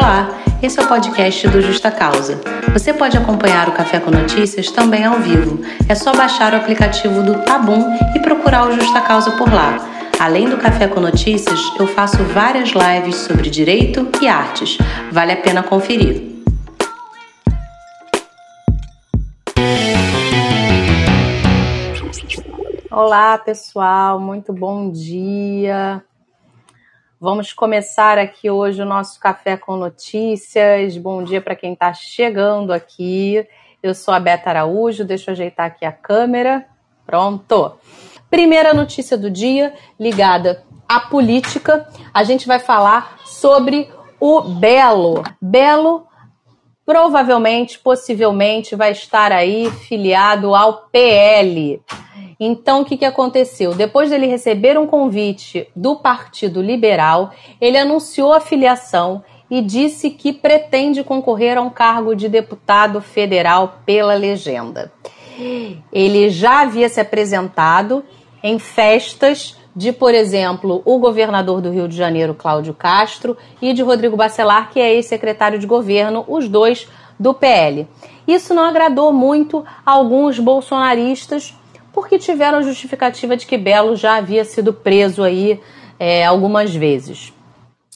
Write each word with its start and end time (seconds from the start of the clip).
Olá, 0.00 0.28
esse 0.62 0.78
é 0.78 0.82
o 0.84 0.86
podcast 0.86 1.48
do 1.48 1.60
Justa 1.60 1.90
Causa. 1.90 2.40
Você 2.72 2.94
pode 2.94 3.18
acompanhar 3.18 3.68
o 3.68 3.72
Café 3.72 3.98
com 3.98 4.12
Notícias 4.12 4.70
também 4.70 5.04
ao 5.04 5.18
vivo. 5.18 5.60
É 5.88 5.94
só 5.96 6.14
baixar 6.14 6.54
o 6.54 6.56
aplicativo 6.56 7.20
do 7.20 7.42
Tabum 7.42 7.98
e 8.14 8.20
procurar 8.20 8.68
o 8.68 8.72
Justa 8.72 9.00
Causa 9.00 9.32
por 9.32 9.52
lá. 9.52 9.76
Além 10.20 10.48
do 10.48 10.56
Café 10.56 10.86
com 10.86 11.00
Notícias, 11.00 11.60
eu 11.80 11.88
faço 11.88 12.16
várias 12.26 12.70
lives 12.70 13.16
sobre 13.16 13.50
direito 13.50 14.08
e 14.22 14.28
artes. 14.28 14.78
Vale 15.10 15.32
a 15.32 15.36
pena 15.36 15.64
conferir. 15.64 16.44
Olá, 22.88 23.36
pessoal, 23.36 24.20
muito 24.20 24.52
bom 24.52 24.92
dia. 24.92 26.04
Vamos 27.20 27.52
começar 27.52 28.16
aqui 28.16 28.48
hoje 28.48 28.80
o 28.80 28.84
nosso 28.84 29.18
Café 29.18 29.56
com 29.56 29.76
Notícias. 29.76 30.96
Bom 30.96 31.24
dia 31.24 31.40
para 31.40 31.56
quem 31.56 31.72
está 31.72 31.92
chegando 31.92 32.72
aqui. 32.72 33.44
Eu 33.82 33.92
sou 33.92 34.14
a 34.14 34.20
Beta 34.20 34.50
Araújo, 34.50 35.04
deixa 35.04 35.30
eu 35.30 35.32
ajeitar 35.32 35.66
aqui 35.66 35.84
a 35.84 35.90
câmera. 35.90 36.64
Pronto. 37.04 37.72
Primeira 38.30 38.72
notícia 38.72 39.18
do 39.18 39.28
dia 39.28 39.74
ligada 39.98 40.62
à 40.88 41.00
política. 41.00 41.88
A 42.14 42.22
gente 42.22 42.46
vai 42.46 42.60
falar 42.60 43.18
sobre 43.24 43.90
o 44.20 44.40
Belo. 44.42 45.24
Belo 45.42 46.06
provavelmente, 46.86 47.80
possivelmente, 47.80 48.76
vai 48.76 48.92
estar 48.92 49.32
aí 49.32 49.68
filiado 49.72 50.54
ao 50.54 50.86
PL. 50.86 51.82
Então, 52.40 52.82
o 52.82 52.84
que, 52.84 52.96
que 52.96 53.04
aconteceu? 53.04 53.74
Depois 53.74 54.10
dele 54.10 54.26
receber 54.26 54.78
um 54.78 54.86
convite 54.86 55.68
do 55.74 55.96
Partido 55.96 56.62
Liberal, 56.62 57.32
ele 57.60 57.76
anunciou 57.76 58.32
a 58.32 58.40
filiação 58.40 59.24
e 59.50 59.60
disse 59.60 60.10
que 60.10 60.32
pretende 60.32 61.02
concorrer 61.02 61.58
a 61.58 61.62
um 61.62 61.70
cargo 61.70 62.14
de 62.14 62.28
deputado 62.28 63.00
federal 63.00 63.80
pela 63.84 64.14
legenda. 64.14 64.92
Ele 65.92 66.28
já 66.28 66.62
havia 66.62 66.88
se 66.88 67.00
apresentado 67.00 68.04
em 68.42 68.58
festas 68.58 69.56
de, 69.74 69.92
por 69.92 70.14
exemplo, 70.14 70.82
o 70.84 70.98
governador 70.98 71.60
do 71.60 71.70
Rio 71.70 71.88
de 71.88 71.96
Janeiro, 71.96 72.34
Cláudio 72.34 72.74
Castro, 72.74 73.36
e 73.62 73.72
de 73.72 73.82
Rodrigo 73.82 74.16
Bacelar, 74.16 74.70
que 74.70 74.80
é 74.80 74.94
ex-secretário 74.94 75.58
de 75.58 75.66
governo, 75.66 76.24
os 76.28 76.48
dois 76.48 76.88
do 77.18 77.34
PL. 77.34 77.86
Isso 78.26 78.54
não 78.54 78.64
agradou 78.64 79.12
muito 79.12 79.64
a 79.84 79.92
alguns 79.92 80.38
bolsonaristas 80.38 81.57
porque 82.00 82.16
tiveram 82.16 82.62
justificativa 82.62 83.36
de 83.36 83.44
que 83.44 83.58
Belo 83.58 83.96
já 83.96 84.18
havia 84.18 84.44
sido 84.44 84.72
preso 84.72 85.24
aí 85.24 85.60
é, 85.98 86.24
algumas 86.24 86.72
vezes. 86.72 87.32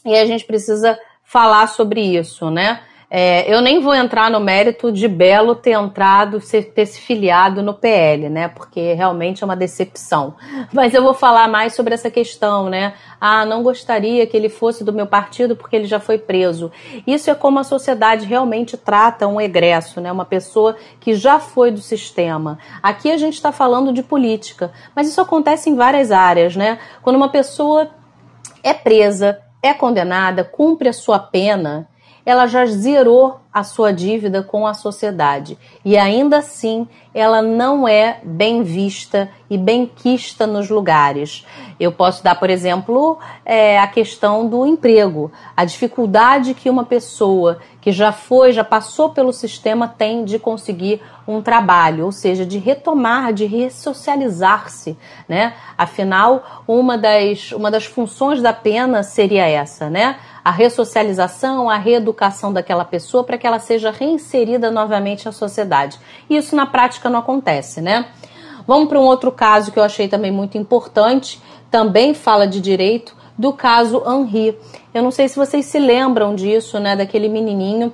E 0.04 0.16
a 0.16 0.26
gente 0.26 0.44
precisa 0.44 0.98
falar 1.22 1.68
sobre 1.68 2.00
isso, 2.00 2.50
né? 2.50 2.80
É, 3.14 3.44
eu 3.54 3.60
nem 3.60 3.78
vou 3.78 3.94
entrar 3.94 4.30
no 4.30 4.40
mérito 4.40 4.90
de 4.90 5.06
Belo 5.06 5.54
ter 5.54 5.72
entrado, 5.72 6.40
ter 6.74 6.86
se 6.86 6.98
filiado 6.98 7.62
no 7.62 7.74
PL, 7.74 8.30
né? 8.30 8.48
Porque 8.48 8.94
realmente 8.94 9.42
é 9.42 9.44
uma 9.44 9.54
decepção. 9.54 10.34
Mas 10.72 10.94
eu 10.94 11.02
vou 11.02 11.12
falar 11.12 11.46
mais 11.46 11.74
sobre 11.74 11.92
essa 11.92 12.10
questão, 12.10 12.70
né? 12.70 12.94
Ah, 13.20 13.44
não 13.44 13.62
gostaria 13.62 14.26
que 14.26 14.34
ele 14.34 14.48
fosse 14.48 14.82
do 14.82 14.94
meu 14.94 15.06
partido 15.06 15.54
porque 15.54 15.76
ele 15.76 15.84
já 15.84 16.00
foi 16.00 16.16
preso. 16.16 16.72
Isso 17.06 17.30
é 17.30 17.34
como 17.34 17.58
a 17.58 17.64
sociedade 17.64 18.24
realmente 18.24 18.78
trata 18.78 19.26
um 19.26 19.38
egresso, 19.38 20.00
né? 20.00 20.10
Uma 20.10 20.24
pessoa 20.24 20.74
que 20.98 21.14
já 21.14 21.38
foi 21.38 21.70
do 21.70 21.82
sistema. 21.82 22.58
Aqui 22.82 23.12
a 23.12 23.18
gente 23.18 23.34
está 23.34 23.52
falando 23.52 23.92
de 23.92 24.02
política, 24.02 24.72
mas 24.96 25.06
isso 25.06 25.20
acontece 25.20 25.68
em 25.68 25.76
várias 25.76 26.10
áreas, 26.10 26.56
né? 26.56 26.78
Quando 27.02 27.16
uma 27.16 27.28
pessoa 27.28 27.90
é 28.62 28.72
presa, 28.72 29.38
é 29.62 29.74
condenada, 29.74 30.42
cumpre 30.42 30.88
a 30.88 30.94
sua 30.94 31.18
pena, 31.18 31.91
ela 32.24 32.46
já 32.46 32.64
zerou 32.66 33.40
a 33.52 33.62
sua 33.62 33.92
dívida 33.92 34.42
com 34.42 34.66
a 34.66 34.74
sociedade. 34.74 35.58
E 35.84 35.96
ainda 35.96 36.38
assim 36.38 36.88
ela 37.14 37.42
não 37.42 37.86
é 37.86 38.20
bem 38.22 38.62
vista 38.62 39.28
e 39.52 39.58
bem 39.58 39.84
quista 39.84 40.46
nos 40.46 40.70
lugares. 40.70 41.46
Eu 41.78 41.92
posso 41.92 42.24
dar, 42.24 42.36
por 42.36 42.48
exemplo, 42.48 43.18
é, 43.44 43.78
a 43.78 43.86
questão 43.86 44.48
do 44.48 44.66
emprego, 44.66 45.30
a 45.54 45.62
dificuldade 45.66 46.54
que 46.54 46.70
uma 46.70 46.86
pessoa 46.86 47.58
que 47.78 47.92
já 47.92 48.12
foi, 48.12 48.50
já 48.52 48.64
passou 48.64 49.10
pelo 49.10 49.30
sistema 49.30 49.86
tem 49.86 50.24
de 50.24 50.38
conseguir 50.38 51.02
um 51.28 51.42
trabalho, 51.42 52.06
ou 52.06 52.12
seja, 52.12 52.46
de 52.46 52.56
retomar, 52.56 53.34
de 53.34 53.44
ressocializar-se, 53.44 54.96
né? 55.28 55.54
Afinal, 55.76 56.62
uma 56.66 56.96
das, 56.96 57.52
uma 57.52 57.70
das 57.70 57.84
funções 57.84 58.40
da 58.40 58.54
pena 58.54 59.02
seria 59.02 59.46
essa, 59.46 59.90
né? 59.90 60.16
A 60.42 60.50
ressocialização, 60.50 61.68
a 61.68 61.76
reeducação 61.76 62.54
daquela 62.54 62.86
pessoa 62.86 63.22
para 63.22 63.36
que 63.36 63.46
ela 63.46 63.58
seja 63.58 63.90
reinserida 63.90 64.70
novamente 64.70 65.28
à 65.28 65.32
sociedade. 65.32 65.98
E 66.30 66.38
isso 66.38 66.56
na 66.56 66.64
prática 66.64 67.10
não 67.10 67.18
acontece, 67.18 67.82
né? 67.82 68.06
Vamos 68.66 68.88
para 68.88 69.00
um 69.00 69.04
outro 69.04 69.30
caso 69.32 69.72
que 69.72 69.78
eu 69.78 69.82
achei 69.82 70.08
também 70.08 70.30
muito 70.30 70.56
importante, 70.58 71.40
também 71.70 72.14
fala 72.14 72.46
de 72.46 72.60
direito, 72.60 73.16
do 73.36 73.52
caso 73.52 74.02
Henri. 74.06 74.56
Eu 74.92 75.02
não 75.02 75.10
sei 75.10 75.28
se 75.28 75.36
vocês 75.36 75.66
se 75.66 75.78
lembram 75.78 76.34
disso, 76.34 76.78
né? 76.78 76.94
Daquele 76.94 77.28
menininho 77.28 77.92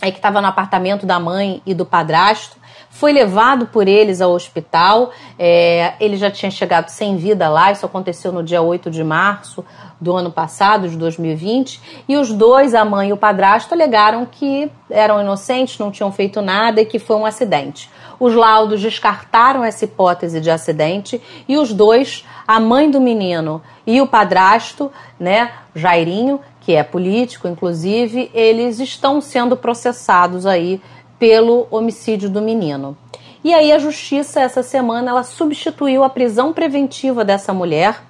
aí 0.00 0.10
que 0.10 0.18
estava 0.18 0.40
no 0.40 0.46
apartamento 0.46 1.04
da 1.04 1.20
mãe 1.20 1.62
e 1.66 1.74
do 1.74 1.84
padrasto, 1.84 2.56
foi 2.90 3.12
levado 3.12 3.66
por 3.66 3.88
eles 3.88 4.20
ao 4.20 4.32
hospital. 4.32 5.12
É, 5.38 5.94
ele 6.00 6.16
já 6.16 6.30
tinha 6.30 6.50
chegado 6.50 6.88
sem 6.88 7.16
vida 7.16 7.48
lá, 7.48 7.72
isso 7.72 7.86
aconteceu 7.86 8.32
no 8.32 8.42
dia 8.42 8.60
8 8.60 8.90
de 8.90 9.02
março 9.02 9.64
do 10.00 10.16
ano 10.16 10.30
passado, 10.30 10.88
de 10.88 10.96
2020, 10.96 12.04
e 12.08 12.16
os 12.16 12.32
dois, 12.32 12.74
a 12.74 12.84
mãe 12.84 13.10
e 13.10 13.12
o 13.12 13.18
padrasto, 13.18 13.74
alegaram 13.74 14.24
que 14.24 14.70
eram 14.88 15.20
inocentes, 15.20 15.78
não 15.78 15.90
tinham 15.90 16.10
feito 16.10 16.40
nada 16.40 16.80
e 16.80 16.86
que 16.86 16.98
foi 16.98 17.16
um 17.16 17.26
acidente. 17.26 17.90
Os 18.18 18.34
laudos 18.34 18.80
descartaram 18.80 19.62
essa 19.62 19.84
hipótese 19.84 20.40
de 20.40 20.50
acidente 20.50 21.20
e 21.46 21.56
os 21.56 21.72
dois, 21.72 22.24
a 22.46 22.58
mãe 22.58 22.90
do 22.90 23.00
menino 23.00 23.62
e 23.86 24.00
o 24.00 24.06
padrasto, 24.06 24.90
né, 25.18 25.52
Jairinho, 25.74 26.40
que 26.60 26.74
é 26.74 26.82
político, 26.82 27.48
inclusive, 27.48 28.30
eles 28.34 28.80
estão 28.80 29.20
sendo 29.20 29.56
processados 29.56 30.46
aí 30.46 30.80
pelo 31.20 31.68
homicídio 31.70 32.30
do 32.30 32.40
menino. 32.40 32.96
E 33.44 33.54
aí 33.54 33.70
a 33.70 33.78
justiça 33.78 34.40
essa 34.40 34.62
semana 34.62 35.10
ela 35.10 35.22
substituiu 35.22 36.02
a 36.02 36.10
prisão 36.10 36.52
preventiva 36.52 37.24
dessa 37.24 37.52
mulher 37.52 38.02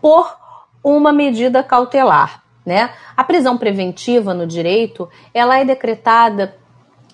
por 0.00 0.36
uma 0.82 1.12
medida 1.12 1.62
cautelar, 1.62 2.42
né? 2.64 2.90
A 3.16 3.22
prisão 3.22 3.56
preventiva 3.56 4.34
no 4.34 4.46
direito, 4.46 5.08
ela 5.32 5.58
é 5.58 5.64
decretada 5.64 6.56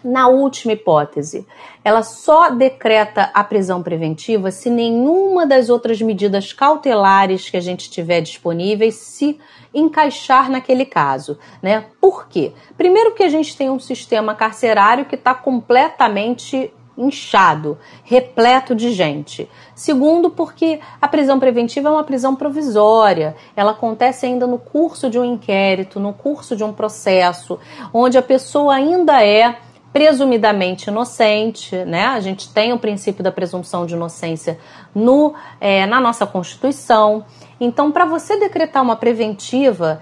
na 0.03 0.29
última 0.29 0.73
hipótese. 0.73 1.47
Ela 1.85 2.03
só 2.03 2.51
decreta 2.51 3.31
a 3.33 3.45
prisão 3.45 3.83
preventiva 3.83 4.51
se 4.51 4.71
nenhuma 4.71 5.47
das 5.47 5.69
outras 5.69 6.01
medidas 6.01 6.53
cautelares 6.53 7.49
que 7.49 7.57
a 7.57 7.61
gente 7.61 7.91
tiver 7.91 8.21
disponíveis 8.21 8.95
se 8.97 9.39
encaixar 9.73 10.51
naquele 10.51 10.85
caso, 10.85 11.39
né? 11.63 11.87
Por 12.01 12.29
quê? 12.29 12.53
Primeiro 12.77 13.15
que 13.15 13.23
a 13.23 13.29
gente 13.29 13.57
tem 13.57 13.71
um 13.71 13.79
sistema 13.79 14.35
carcerário 14.35 15.05
que 15.05 15.15
está 15.15 15.35
completamente 15.35 16.73
inchado, 17.01 17.79
repleto 18.05 18.75
de 18.75 18.93
gente. 18.93 19.49
Segundo, 19.75 20.31
porque 20.31 20.81
a 21.01 21.09
prisão 21.09 21.39
preventiva 21.39 21.89
é 21.89 21.93
uma 21.93 22.05
prisão 22.05 22.37
provisória, 22.37 23.35
ela 23.57 23.71
acontece 23.71 24.27
ainda 24.27 24.47
no 24.47 24.59
curso 24.59 25.09
de 25.09 25.19
um 25.19 25.25
inquérito, 25.25 25.99
no 25.99 26.13
curso 26.13 26.55
de 26.55 26.63
um 26.63 26.73
processo, 26.73 27.59
onde 27.93 28.19
a 28.19 28.23
pessoa 28.23 28.75
ainda 28.75 29.25
é 29.25 29.57
presumidamente 29.93 30.89
inocente, 30.89 31.77
né? 31.85 32.07
A 32.07 32.21
gente 32.21 32.53
tem 32.53 32.73
o 32.73 32.79
princípio 32.79 33.25
da 33.25 33.33
presunção 33.33 33.85
de 33.85 33.95
inocência 33.95 34.59
no, 34.95 35.35
é, 35.61 35.85
na 35.87 36.01
nossa 36.01 36.27
Constituição. 36.27 37.25
Então, 37.61 37.91
para 37.91 38.05
você 38.05 38.39
decretar 38.39 38.83
uma 38.83 38.97
preventiva, 38.97 40.01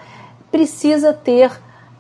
precisa 0.50 1.12
ter 1.12 1.50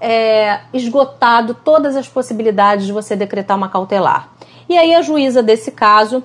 é, 0.00 0.60
esgotado 0.72 1.54
todas 1.54 1.96
as 1.96 2.08
possibilidades 2.08 2.86
de 2.86 2.92
você 2.92 3.16
decretar 3.16 3.56
uma 3.56 3.68
cautelar. 3.68 4.30
E 4.68 4.76
aí 4.76 4.94
a 4.94 5.02
juíza 5.02 5.42
desse 5.42 5.72
caso, 5.72 6.22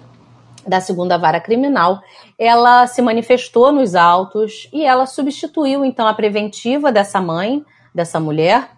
da 0.68 0.82
segunda 0.82 1.18
vara 1.18 1.40
criminal, 1.40 2.02
ela 2.38 2.88
se 2.88 3.02
manifestou 3.02 3.72
nos 3.72 3.96
autos 3.96 4.70
e 4.74 4.86
ela 4.86 5.06
substituiu 5.06 5.84
então 5.84 6.08
a 6.08 6.14
preventiva 6.14 6.92
dessa 6.92 7.22
mãe, 7.22 7.64
dessa 7.96 8.20
mulher, 8.20 8.70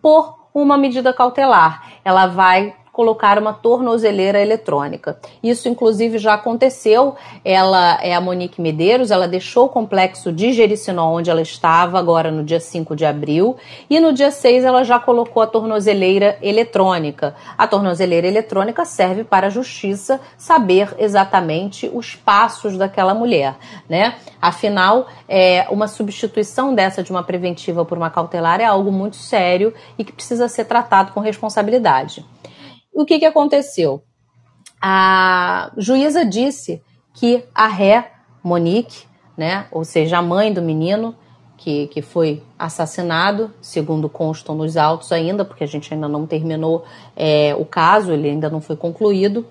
por 0.00 0.41
uma 0.54 0.76
medida 0.76 1.12
cautelar. 1.12 1.92
Ela 2.04 2.26
vai 2.26 2.74
colocar 2.92 3.38
uma 3.38 3.54
tornozeleira 3.54 4.40
eletrônica. 4.40 5.18
Isso, 5.42 5.66
inclusive, 5.66 6.18
já 6.18 6.34
aconteceu. 6.34 7.16
Ela 7.42 7.98
é 8.02 8.14
a 8.14 8.20
Monique 8.20 8.60
Medeiros, 8.60 9.10
ela 9.10 9.26
deixou 9.26 9.64
o 9.64 9.68
complexo 9.68 10.30
de 10.30 10.52
Jericinó, 10.52 11.10
onde 11.10 11.30
ela 11.30 11.40
estava, 11.40 11.98
agora 11.98 12.30
no 12.30 12.44
dia 12.44 12.60
5 12.60 12.94
de 12.94 13.06
abril, 13.06 13.56
e 13.88 13.98
no 13.98 14.12
dia 14.12 14.30
6 14.30 14.64
ela 14.64 14.84
já 14.84 14.98
colocou 14.98 15.42
a 15.42 15.46
tornozeleira 15.46 16.36
eletrônica. 16.42 17.34
A 17.56 17.66
tornozeleira 17.66 18.26
eletrônica 18.26 18.84
serve 18.84 19.24
para 19.24 19.46
a 19.46 19.50
justiça 19.50 20.20
saber 20.36 20.94
exatamente 20.98 21.90
os 21.92 22.14
passos 22.14 22.76
daquela 22.76 23.14
mulher, 23.14 23.56
né? 23.88 24.16
Afinal, 24.40 25.06
é, 25.26 25.66
uma 25.70 25.88
substituição 25.88 26.74
dessa 26.74 27.02
de 27.02 27.10
uma 27.10 27.22
preventiva 27.22 27.84
por 27.86 27.96
uma 27.96 28.10
cautelar 28.10 28.60
é 28.60 28.64
algo 28.64 28.92
muito 28.92 29.16
sério 29.16 29.72
e 29.96 30.04
que 30.04 30.12
precisa 30.12 30.46
ser 30.46 30.66
tratado 30.66 31.12
com 31.12 31.20
responsabilidade. 31.20 32.22
O 32.92 33.04
que, 33.04 33.18
que 33.18 33.24
aconteceu? 33.24 34.02
A 34.80 35.72
juíza 35.76 36.24
disse 36.24 36.82
que 37.14 37.44
a 37.54 37.66
ré, 37.66 38.12
Monique, 38.42 39.06
né, 39.36 39.66
ou 39.70 39.84
seja, 39.84 40.18
a 40.18 40.22
mãe 40.22 40.52
do 40.52 40.60
menino, 40.60 41.14
que, 41.62 41.86
que 41.86 42.02
foi 42.02 42.42
assassinado, 42.58 43.52
segundo 43.60 44.08
constam 44.08 44.54
nos 44.56 44.76
autos 44.76 45.12
ainda, 45.12 45.44
porque 45.44 45.62
a 45.62 45.66
gente 45.66 45.94
ainda 45.94 46.08
não 46.08 46.26
terminou 46.26 46.84
é, 47.14 47.54
o 47.56 47.64
caso, 47.64 48.12
ele 48.12 48.28
ainda 48.28 48.50
não 48.50 48.60
foi 48.60 48.74
concluído. 48.74 49.46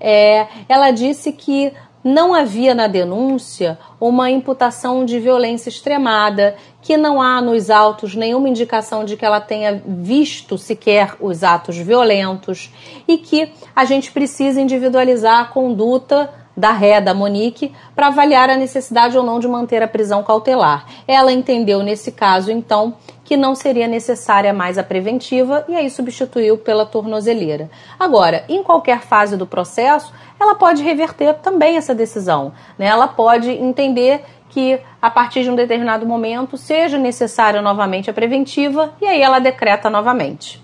É, 0.00 0.48
ela 0.68 0.90
disse 0.90 1.32
que 1.32 1.72
não 2.04 2.34
havia 2.34 2.74
na 2.74 2.86
denúncia 2.86 3.78
uma 4.00 4.30
imputação 4.30 5.04
de 5.04 5.18
violência 5.20 5.68
extremada, 5.68 6.56
que 6.80 6.96
não 6.96 7.22
há 7.22 7.40
nos 7.40 7.70
autos 7.70 8.16
nenhuma 8.16 8.48
indicação 8.48 9.04
de 9.04 9.16
que 9.16 9.24
ela 9.24 9.40
tenha 9.40 9.80
visto 9.86 10.58
sequer 10.58 11.14
os 11.20 11.44
atos 11.44 11.76
violentos 11.76 12.72
e 13.06 13.18
que 13.18 13.52
a 13.74 13.84
gente 13.84 14.10
precisa 14.10 14.60
individualizar 14.60 15.40
a 15.40 15.44
conduta 15.44 16.30
da 16.56 16.70
ré 16.70 17.00
da 17.00 17.14
Monique 17.14 17.72
para 17.94 18.08
avaliar 18.08 18.50
a 18.50 18.56
necessidade 18.56 19.16
ou 19.16 19.24
não 19.24 19.38
de 19.40 19.48
manter 19.48 19.82
a 19.82 19.88
prisão 19.88 20.22
cautelar. 20.22 20.86
Ela 21.06 21.32
entendeu 21.32 21.82
nesse 21.82 22.12
caso, 22.12 22.50
então, 22.50 22.94
que 23.32 23.36
não 23.38 23.54
seria 23.54 23.88
necessária 23.88 24.52
mais 24.52 24.76
a 24.76 24.82
preventiva 24.82 25.64
e 25.66 25.74
aí 25.74 25.88
substituiu 25.88 26.58
pela 26.58 26.84
tornozeleira. 26.84 27.70
Agora, 27.98 28.44
em 28.46 28.62
qualquer 28.62 29.00
fase 29.00 29.38
do 29.38 29.46
processo, 29.46 30.12
ela 30.38 30.54
pode 30.54 30.82
reverter 30.82 31.32
também 31.38 31.78
essa 31.78 31.94
decisão. 31.94 32.52
Né? 32.78 32.84
Ela 32.84 33.08
pode 33.08 33.50
entender 33.50 34.22
que 34.50 34.78
a 35.00 35.10
partir 35.10 35.44
de 35.44 35.50
um 35.50 35.56
determinado 35.56 36.04
momento 36.04 36.58
seja 36.58 36.98
necessária 36.98 37.62
novamente 37.62 38.10
a 38.10 38.12
preventiva 38.12 38.92
e 39.00 39.06
aí 39.06 39.22
ela 39.22 39.38
decreta 39.38 39.88
novamente. 39.88 40.62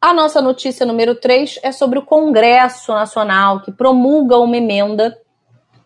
A 0.00 0.14
nossa 0.14 0.40
notícia 0.40 0.86
número 0.86 1.16
3 1.16 1.58
é 1.64 1.72
sobre 1.72 1.98
o 1.98 2.06
Congresso 2.06 2.92
Nacional 2.92 3.58
que 3.58 3.72
promulga 3.72 4.38
uma 4.38 4.56
emenda 4.56 5.18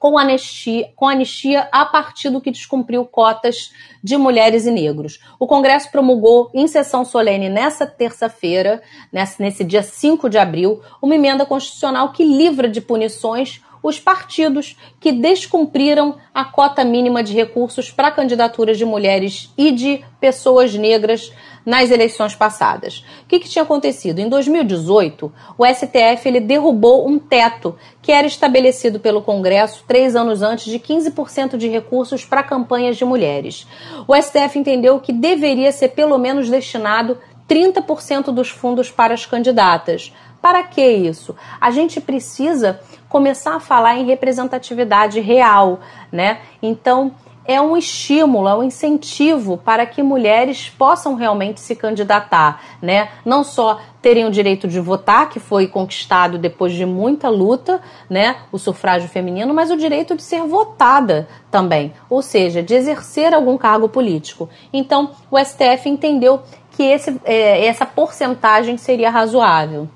com 0.01 0.17
anistia, 0.17 0.91
com 0.97 1.07
anistia 1.07 1.69
a 1.71 1.85
partir 1.85 2.31
do 2.31 2.41
que 2.41 2.51
descumpriu 2.51 3.05
cotas 3.05 3.71
de 4.03 4.17
mulheres 4.17 4.65
e 4.65 4.71
negros. 4.71 5.21
O 5.39 5.47
Congresso 5.47 5.91
promulgou 5.91 6.51
em 6.55 6.67
sessão 6.67 7.05
solene 7.05 7.51
nessa 7.51 7.87
terça-feira, 7.87 8.83
nesse, 9.13 9.43
nesse 9.43 9.63
dia 9.63 9.83
5 9.83 10.31
de 10.31 10.39
abril, 10.39 10.81
uma 11.03 11.15
emenda 11.15 11.45
constitucional 11.45 12.13
que 12.13 12.25
livra 12.25 12.67
de 12.67 12.81
punições 12.81 13.61
os 13.83 13.99
partidos 13.99 14.77
que 14.99 15.13
descumpriram 15.13 16.17
a 16.35 16.45
cota 16.45 16.85
mínima 16.85 17.23
de 17.23 17.35
recursos 17.35 17.91
para 17.91 18.11
candidaturas 18.11 18.79
de 18.79 18.85
mulheres 18.85 19.53
e 19.57 19.73
de 19.73 20.05
pessoas 20.21 20.75
negras 20.75 21.33
nas 21.65 21.91
eleições 21.91 22.35
passadas. 22.35 23.05
O 23.23 23.27
que, 23.29 23.39
que, 23.39 23.49
tinha 23.49 23.63
acontecido? 23.63 24.19
Em 24.19 24.29
2018, 24.29 25.33
o 25.59 25.67
STF 25.67 26.27
ele 26.27 26.41
derrubou 26.41 27.07
um 27.07 27.19
teto 27.19 27.77
que 28.01 28.13
era 28.13 28.27
estabelecido 28.27 28.99
pelo 28.99 29.23
Congresso 29.23 29.85
três 29.87 30.17
anos 30.17 30.43
antes 30.43 30.67
de 30.67 30.79
15% 30.79 31.57
de 31.57 31.69
recursos 31.69 32.25
para 32.25 32.43
campanhas 32.43 32.97
de 32.97 33.05
mulheres. 33.05 33.67
O 34.07 34.15
STF 34.15 34.59
entendeu 34.59 34.99
que 35.01 35.13
deveria 35.13 35.73
ser 35.73 35.89
pelo 35.89 36.19
menos 36.19 36.49
destinado 36.49 37.19
30% 37.49 38.33
dos 38.33 38.49
fundos 38.49 38.91
para 38.91 39.13
as 39.13 39.27
candidatas. 39.27 40.15
Para 40.41 40.63
que 40.63 40.85
isso? 40.85 41.37
A 41.61 41.71
gente 41.71 42.01
precisa 42.01 42.81
começar 43.09 43.57
a 43.57 43.61
falar 43.61 43.97
em 43.97 44.07
representatividade 44.07 45.21
real, 45.21 45.81
né? 46.11 46.41
Então, 46.63 47.13
é 47.45 47.61
um 47.61 47.77
estímulo, 47.77 48.49
é 48.49 48.55
um 48.55 48.63
incentivo 48.63 49.57
para 49.57 49.85
que 49.85 50.03
mulheres 50.03 50.71
possam 50.71 51.15
realmente 51.15 51.61
se 51.61 51.75
candidatar, 51.75 52.63
né? 52.81 53.09
Não 53.25 53.43
só 53.43 53.81
terem 54.01 54.25
o 54.25 54.31
direito 54.31 54.69
de 54.69 54.79
votar, 54.79 55.29
que 55.29 55.41
foi 55.41 55.67
conquistado 55.67 56.39
depois 56.39 56.73
de 56.73 56.87
muita 56.87 57.29
luta, 57.29 57.81
né? 58.09 58.37
O 58.53 58.59
sufrágio 58.59 59.09
feminino, 59.09 59.53
mas 59.53 59.71
o 59.71 59.77
direito 59.77 60.15
de 60.15 60.23
ser 60.23 60.43
votada 60.43 61.29
também, 61.51 61.93
ou 62.09 62.23
seja, 62.23 62.63
de 62.63 62.75
exercer 62.75 63.35
algum 63.35 63.59
cargo 63.59 63.89
político. 63.89 64.49
Então, 64.73 65.11
o 65.31 65.39
STF 65.39 65.89
entendeu 65.89 66.43
que 66.71 66.85
esse, 66.85 67.21
é, 67.25 67.67
essa 67.67 67.85
porcentagem 67.85 68.77
seria 68.77 69.11
razoável. 69.11 69.89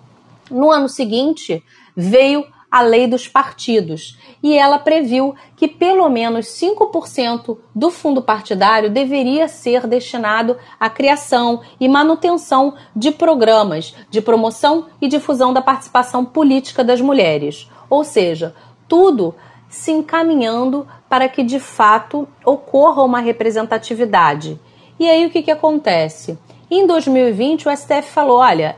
No 0.50 0.70
ano 0.70 0.88
seguinte, 0.88 1.62
veio 1.96 2.46
a 2.74 2.80
lei 2.80 3.06
dos 3.06 3.28
partidos 3.28 4.18
e 4.42 4.58
ela 4.58 4.80
previu 4.80 5.34
que 5.56 5.68
pelo 5.68 6.08
menos 6.08 6.46
5% 6.46 7.56
do 7.72 7.88
fundo 7.88 8.20
partidário 8.20 8.90
deveria 8.90 9.46
ser 9.46 9.86
destinado 9.86 10.56
à 10.78 10.90
criação 10.90 11.60
e 11.78 11.88
manutenção 11.88 12.74
de 12.94 13.12
programas 13.12 13.94
de 14.10 14.20
promoção 14.20 14.86
e 15.00 15.06
difusão 15.06 15.52
da 15.52 15.62
participação 15.62 16.24
política 16.24 16.82
das 16.82 17.00
mulheres. 17.00 17.70
Ou 17.88 18.02
seja, 18.02 18.56
tudo 18.88 19.36
se 19.68 19.92
encaminhando 19.92 20.84
para 21.08 21.28
que 21.28 21.44
de 21.44 21.60
fato 21.60 22.26
ocorra 22.44 23.04
uma 23.04 23.20
representatividade. 23.20 24.60
E 24.98 25.08
aí 25.08 25.24
o 25.26 25.30
que, 25.30 25.42
que 25.42 25.50
acontece? 25.52 26.36
Em 26.68 26.86
2020, 26.88 27.68
o 27.68 27.76
STF 27.76 28.10
falou: 28.10 28.38
olha, 28.38 28.76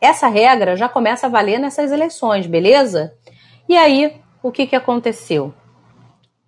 essa 0.00 0.28
regra 0.28 0.76
já 0.76 0.88
começa 0.88 1.26
a 1.26 1.30
valer 1.30 1.58
nessas 1.58 1.90
eleições, 1.90 2.46
beleza? 2.46 3.14
E 3.68 3.76
aí, 3.76 4.20
o 4.42 4.52
que, 4.52 4.66
que 4.66 4.76
aconteceu? 4.76 5.52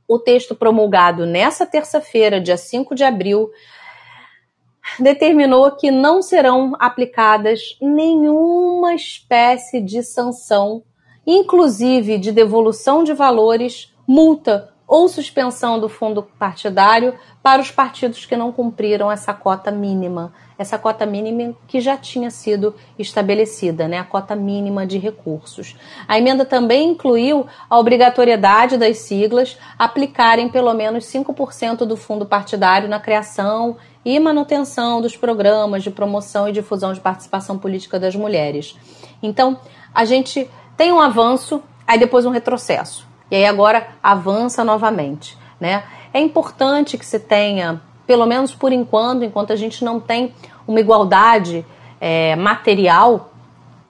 O 0.06 0.18
texto 0.18 0.54
promulgado 0.54 1.26
nessa 1.26 1.66
terça-feira, 1.66 2.40
dia 2.40 2.56
5 2.56 2.94
de 2.94 3.04
abril, 3.04 3.50
determinou 4.98 5.70
que 5.72 5.90
não 5.90 6.22
serão 6.22 6.74
aplicadas 6.78 7.76
nenhuma 7.80 8.94
espécie 8.94 9.80
de 9.80 10.02
sanção, 10.02 10.82
inclusive 11.26 12.18
de 12.18 12.32
devolução 12.32 13.02
de 13.04 13.12
valores, 13.12 13.94
multa 14.06 14.72
ou 14.88 15.06
suspensão 15.06 15.78
do 15.78 15.86
fundo 15.86 16.22
partidário 16.38 17.14
para 17.42 17.60
os 17.60 17.70
partidos 17.70 18.24
que 18.24 18.34
não 18.34 18.50
cumpriram 18.50 19.12
essa 19.12 19.34
cota 19.34 19.70
mínima, 19.70 20.32
essa 20.58 20.78
cota 20.78 21.04
mínima 21.04 21.54
que 21.68 21.78
já 21.78 21.94
tinha 21.94 22.30
sido 22.30 22.74
estabelecida, 22.98 23.86
né, 23.86 23.98
a 23.98 24.04
cota 24.04 24.34
mínima 24.34 24.86
de 24.86 24.96
recursos. 24.96 25.76
A 26.08 26.16
emenda 26.16 26.46
também 26.46 26.88
incluiu 26.88 27.46
a 27.68 27.78
obrigatoriedade 27.78 28.78
das 28.78 28.96
siglas 29.00 29.58
aplicarem 29.78 30.48
pelo 30.48 30.72
menos 30.72 31.04
5% 31.04 31.84
do 31.84 31.96
fundo 31.96 32.24
partidário 32.24 32.88
na 32.88 32.98
criação 32.98 33.76
e 34.02 34.18
manutenção 34.18 35.02
dos 35.02 35.14
programas 35.14 35.82
de 35.82 35.90
promoção 35.90 36.48
e 36.48 36.52
difusão 36.52 36.94
de 36.94 37.00
participação 37.00 37.58
política 37.58 38.00
das 38.00 38.16
mulheres. 38.16 38.74
Então, 39.22 39.60
a 39.94 40.06
gente 40.06 40.48
tem 40.78 40.92
um 40.92 41.00
avanço, 41.00 41.62
aí 41.86 41.98
depois 41.98 42.24
um 42.24 42.30
retrocesso 42.30 43.07
e 43.30 43.36
aí 43.36 43.46
agora 43.46 43.88
avança 44.02 44.64
novamente, 44.64 45.36
né? 45.60 45.84
É 46.12 46.20
importante 46.20 46.96
que 46.96 47.04
se 47.04 47.18
tenha, 47.18 47.80
pelo 48.06 48.26
menos 48.26 48.54
por 48.54 48.72
enquanto, 48.72 49.24
enquanto 49.24 49.52
a 49.52 49.56
gente 49.56 49.84
não 49.84 50.00
tem 50.00 50.34
uma 50.66 50.80
igualdade 50.80 51.64
é, 52.00 52.34
material 52.36 53.32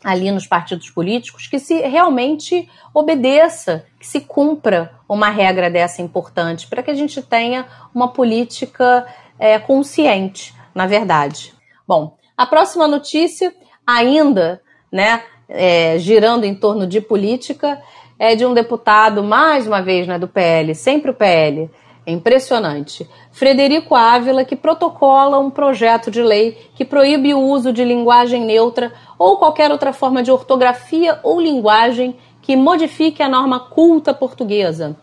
ali 0.02 0.30
nos 0.30 0.46
partidos 0.46 0.90
políticos, 0.90 1.46
que 1.46 1.58
se 1.58 1.80
realmente 1.80 2.68
obedeça, 2.94 3.84
que 3.98 4.06
se 4.06 4.20
cumpra 4.20 4.92
uma 5.08 5.28
regra 5.28 5.70
dessa 5.70 6.02
importante, 6.02 6.66
para 6.66 6.82
que 6.82 6.90
a 6.90 6.94
gente 6.94 7.20
tenha 7.20 7.66
uma 7.94 8.08
política 8.08 9.06
é, 9.38 9.58
consciente, 9.58 10.54
na 10.74 10.86
verdade. 10.86 11.52
Bom, 11.86 12.16
a 12.36 12.46
próxima 12.46 12.86
notícia, 12.86 13.52
ainda, 13.86 14.62
né, 14.90 15.22
é, 15.48 15.98
girando 15.98 16.44
em 16.44 16.54
torno 16.54 16.86
de 16.86 17.00
política, 17.00 17.80
é 18.18 18.34
de 18.34 18.44
um 18.44 18.52
deputado, 18.52 19.22
mais 19.22 19.66
uma 19.66 19.80
vez, 19.80 20.06
né, 20.06 20.18
do 20.18 20.26
PL, 20.26 20.74
sempre 20.74 21.10
o 21.10 21.14
PL. 21.14 21.70
É 22.04 22.10
impressionante. 22.10 23.06
Frederico 23.30 23.94
Ávila, 23.94 24.42
que 24.42 24.56
protocola 24.56 25.38
um 25.38 25.50
projeto 25.50 26.10
de 26.10 26.22
lei 26.22 26.70
que 26.74 26.82
proíbe 26.82 27.34
o 27.34 27.38
uso 27.38 27.70
de 27.70 27.84
linguagem 27.84 28.46
neutra 28.46 28.92
ou 29.18 29.36
qualquer 29.36 29.70
outra 29.70 29.92
forma 29.92 30.22
de 30.22 30.30
ortografia 30.30 31.20
ou 31.22 31.38
linguagem 31.38 32.16
que 32.40 32.56
modifique 32.56 33.22
a 33.22 33.28
norma 33.28 33.60
culta 33.60 34.14
portuguesa, 34.14 34.96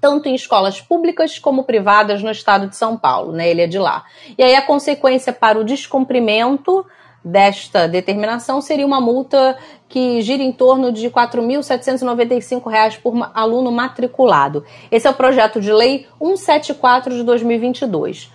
tanto 0.00 0.28
em 0.28 0.34
escolas 0.34 0.80
públicas 0.80 1.38
como 1.38 1.62
privadas 1.62 2.24
no 2.24 2.30
estado 2.32 2.66
de 2.66 2.74
São 2.74 2.96
Paulo, 2.96 3.30
né? 3.30 3.48
Ele 3.48 3.62
é 3.62 3.66
de 3.68 3.78
lá. 3.78 4.04
E 4.36 4.42
aí 4.42 4.56
a 4.56 4.62
consequência 4.62 5.32
para 5.32 5.60
o 5.60 5.64
descumprimento 5.64 6.84
desta 7.24 7.86
determinação 7.86 8.60
seria 8.60 8.86
uma 8.86 9.00
multa 9.00 9.56
que 9.88 10.20
gira 10.22 10.42
em 10.42 10.52
torno 10.52 10.90
de 10.90 11.06
R$ 11.06 11.12
4.795 11.12 13.00
por 13.00 13.30
aluno 13.34 13.70
matriculado. 13.70 14.64
Esse 14.90 15.06
é 15.06 15.10
o 15.10 15.14
projeto 15.14 15.60
de 15.60 15.72
lei 15.72 16.06
174 16.18 17.14
de 17.14 17.22
2022. 17.22 18.30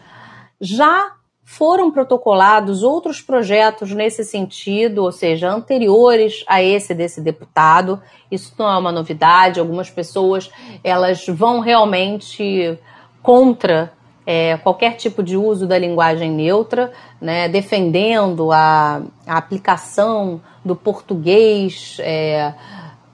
Já 0.62 1.12
foram 1.50 1.90
protocolados 1.90 2.84
outros 2.84 3.22
projetos 3.22 3.92
nesse 3.92 4.24
sentido, 4.26 5.04
ou 5.04 5.14
seja, 5.14 5.50
anteriores 5.50 6.44
a 6.46 6.62
esse 6.62 6.94
desse 6.94 7.22
deputado. 7.22 8.02
Isso 8.30 8.54
não 8.60 8.70
é 8.70 8.78
uma 8.78 8.92
novidade. 8.92 9.60
Algumas 9.60 9.90
pessoas 9.90 10.52
elas 10.84 11.26
vão 11.26 11.62
realmente 11.62 12.78
contra 13.24 13.94
é, 14.30 14.58
qualquer 14.58 14.98
tipo 14.98 15.24
de 15.24 15.38
uso 15.38 15.66
da 15.66 15.80
linguagem 15.80 16.30
neutra, 16.30 16.92
né, 17.22 17.48
defendendo 17.48 18.52
a, 18.52 19.02
a, 19.26 19.38
aplicação 19.38 20.42
do 20.66 20.76
português 20.76 21.96
é, 22.02 22.54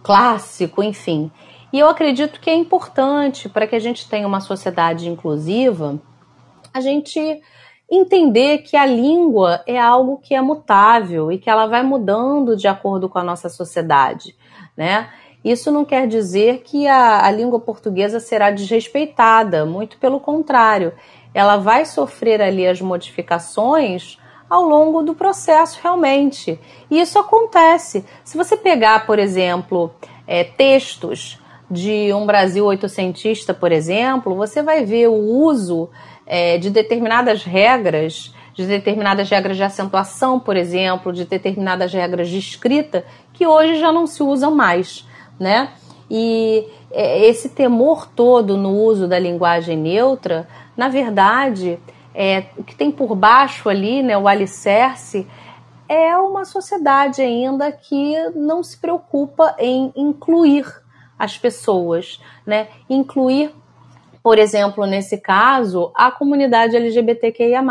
clássico, 0.01 0.81
enfim. 0.81 1.31
E 1.71 1.77
eu 1.77 1.87
acredito 1.87 2.39
que 2.39 2.49
é 2.49 2.55
importante 2.55 3.47
para 3.47 3.67
que 3.67 3.75
a 3.75 3.79
gente 3.79 4.09
tenha 4.09 4.27
uma 4.27 4.39
sociedade 4.39 5.07
inclusiva, 5.07 6.01
a 6.73 6.81
gente 6.81 7.19
entender 7.87 8.59
que 8.63 8.75
a 8.75 8.85
língua 8.87 9.61
é 9.67 9.79
algo 9.79 10.17
que 10.17 10.33
é 10.33 10.41
mutável 10.41 11.31
e 11.31 11.37
que 11.37 11.47
ela 11.47 11.67
vai 11.67 11.83
mudando 11.83 12.57
de 12.57 12.67
acordo 12.67 13.07
com 13.07 13.19
a 13.19 13.23
nossa 13.23 13.49
sociedade, 13.49 14.35
né? 14.75 15.09
Isso 15.43 15.71
não 15.71 15.83
quer 15.83 16.07
dizer 16.07 16.61
que 16.63 16.87
a, 16.87 17.25
a 17.25 17.31
língua 17.31 17.59
portuguesa 17.59 18.19
será 18.19 18.49
desrespeitada, 18.49 19.65
muito 19.65 19.97
pelo 19.97 20.19
contrário, 20.19 20.93
ela 21.33 21.57
vai 21.57 21.85
sofrer 21.85 22.41
ali 22.41 22.65
as 22.65 22.79
modificações 22.79 24.17
ao 24.49 24.63
longo 24.63 25.01
do 25.01 25.15
processo 25.15 25.79
realmente. 25.81 26.59
E 26.89 27.01
isso 27.01 27.17
acontece. 27.17 28.05
Se 28.23 28.37
você 28.37 28.55
pegar, 28.55 29.05
por 29.05 29.19
exemplo, 29.19 29.91
é, 30.27 30.43
textos 30.43 31.39
de 31.69 32.13
um 32.13 32.25
Brasil 32.25 32.65
oitocentista, 32.65 33.53
por 33.53 33.71
exemplo, 33.71 34.35
você 34.35 34.61
vai 34.61 34.85
ver 34.85 35.07
o 35.07 35.15
uso 35.15 35.89
é, 36.25 36.57
de 36.57 36.69
determinadas 36.69 37.43
regras, 37.43 38.33
de 38.53 38.67
determinadas 38.67 39.29
regras 39.29 39.57
de 39.57 39.63
acentuação, 39.63 40.39
por 40.39 40.55
exemplo, 40.55 41.11
de 41.11 41.25
determinadas 41.25 41.91
regras 41.91 42.29
de 42.29 42.37
escrita, 42.37 43.03
que 43.33 43.47
hoje 43.47 43.79
já 43.79 43.91
não 43.91 44.05
se 44.05 44.21
usam 44.21 44.53
mais 44.53 45.05
né? 45.43 45.73
E 46.09 46.67
é, 46.91 47.25
esse 47.27 47.49
temor 47.49 48.07
todo 48.07 48.57
no 48.57 48.71
uso 48.71 49.07
da 49.07 49.19
linguagem 49.19 49.77
neutra, 49.77 50.47
na 50.75 50.87
verdade, 50.87 51.79
é, 52.15 52.45
o 52.57 52.63
que 52.63 52.75
tem 52.75 52.91
por 52.91 53.15
baixo 53.15 53.69
ali, 53.69 54.01
né, 54.01 54.17
o 54.17 54.27
alicerce, 54.27 55.27
é 55.87 56.17
uma 56.17 56.45
sociedade 56.45 57.21
ainda 57.21 57.71
que 57.71 58.15
não 58.35 58.63
se 58.63 58.77
preocupa 58.77 59.55
em 59.59 59.91
incluir 59.95 60.65
as 61.19 61.37
pessoas, 61.37 62.19
né? 62.45 62.67
Incluir, 62.89 63.53
por 64.21 64.39
exemplo, 64.39 64.85
nesse 64.85 65.17
caso, 65.17 65.91
a 65.95 66.09
comunidade 66.11 66.75
LGBTQIA+. 66.75 67.61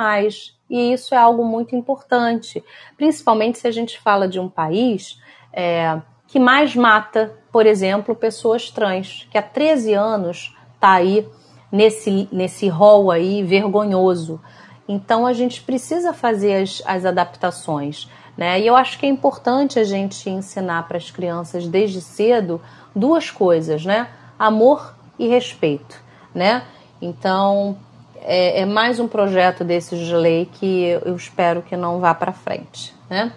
E 0.71 0.93
isso 0.93 1.14
é 1.14 1.19
algo 1.19 1.45
muito 1.45 1.75
importante, 1.75 2.62
principalmente 2.97 3.59
se 3.59 3.67
a 3.67 3.71
gente 3.71 4.00
fala 4.00 4.29
de 4.29 4.38
um 4.38 4.49
país 4.49 5.21
é, 5.52 6.00
que 6.26 6.38
mais 6.38 6.75
mata, 6.75 7.37
por 7.52 7.66
exemplo, 7.66 8.14
pessoas 8.14 8.71
trans, 8.71 9.28
que 9.30 9.37
há 9.37 9.42
13 9.42 9.92
anos 9.92 10.56
está 10.75 10.92
aí 10.94 11.28
nesse, 11.71 12.26
nesse 12.32 12.66
rol 12.66 13.11
aí 13.11 13.42
vergonhoso. 13.42 14.40
Então 14.88 15.26
a 15.26 15.35
gente 15.35 15.62
precisa 15.62 16.14
fazer 16.14 16.62
as, 16.62 16.82
as 16.87 17.04
adaptações. 17.04 18.09
Né? 18.37 18.61
E 18.61 18.66
eu 18.66 18.75
acho 18.75 18.99
que 18.99 19.04
é 19.04 19.09
importante 19.09 19.78
a 19.78 19.85
gente 19.85 20.30
ensinar 20.30 20.88
para 20.88 20.97
as 20.97 21.11
crianças 21.11 21.68
desde 21.68 22.00
cedo 22.00 22.61
duas 22.97 23.30
coisas, 23.30 23.85
né? 23.85 24.09
Amor 24.38 24.94
e 25.18 25.28
respeito, 25.28 26.02
né? 26.35 26.64
Então 27.00 27.76
é, 28.23 28.62
é 28.62 28.66
mais 28.66 28.99
um 28.99 29.06
projeto 29.06 29.64
desses 29.64 29.99
de 29.99 30.14
lei 30.14 30.49
que 30.50 30.99
eu 31.04 31.14
espero 31.14 31.61
que 31.61 31.76
não 31.76 32.00
vá 32.00 32.14
para 32.14 32.32
frente, 32.32 32.94
né? 33.09 33.32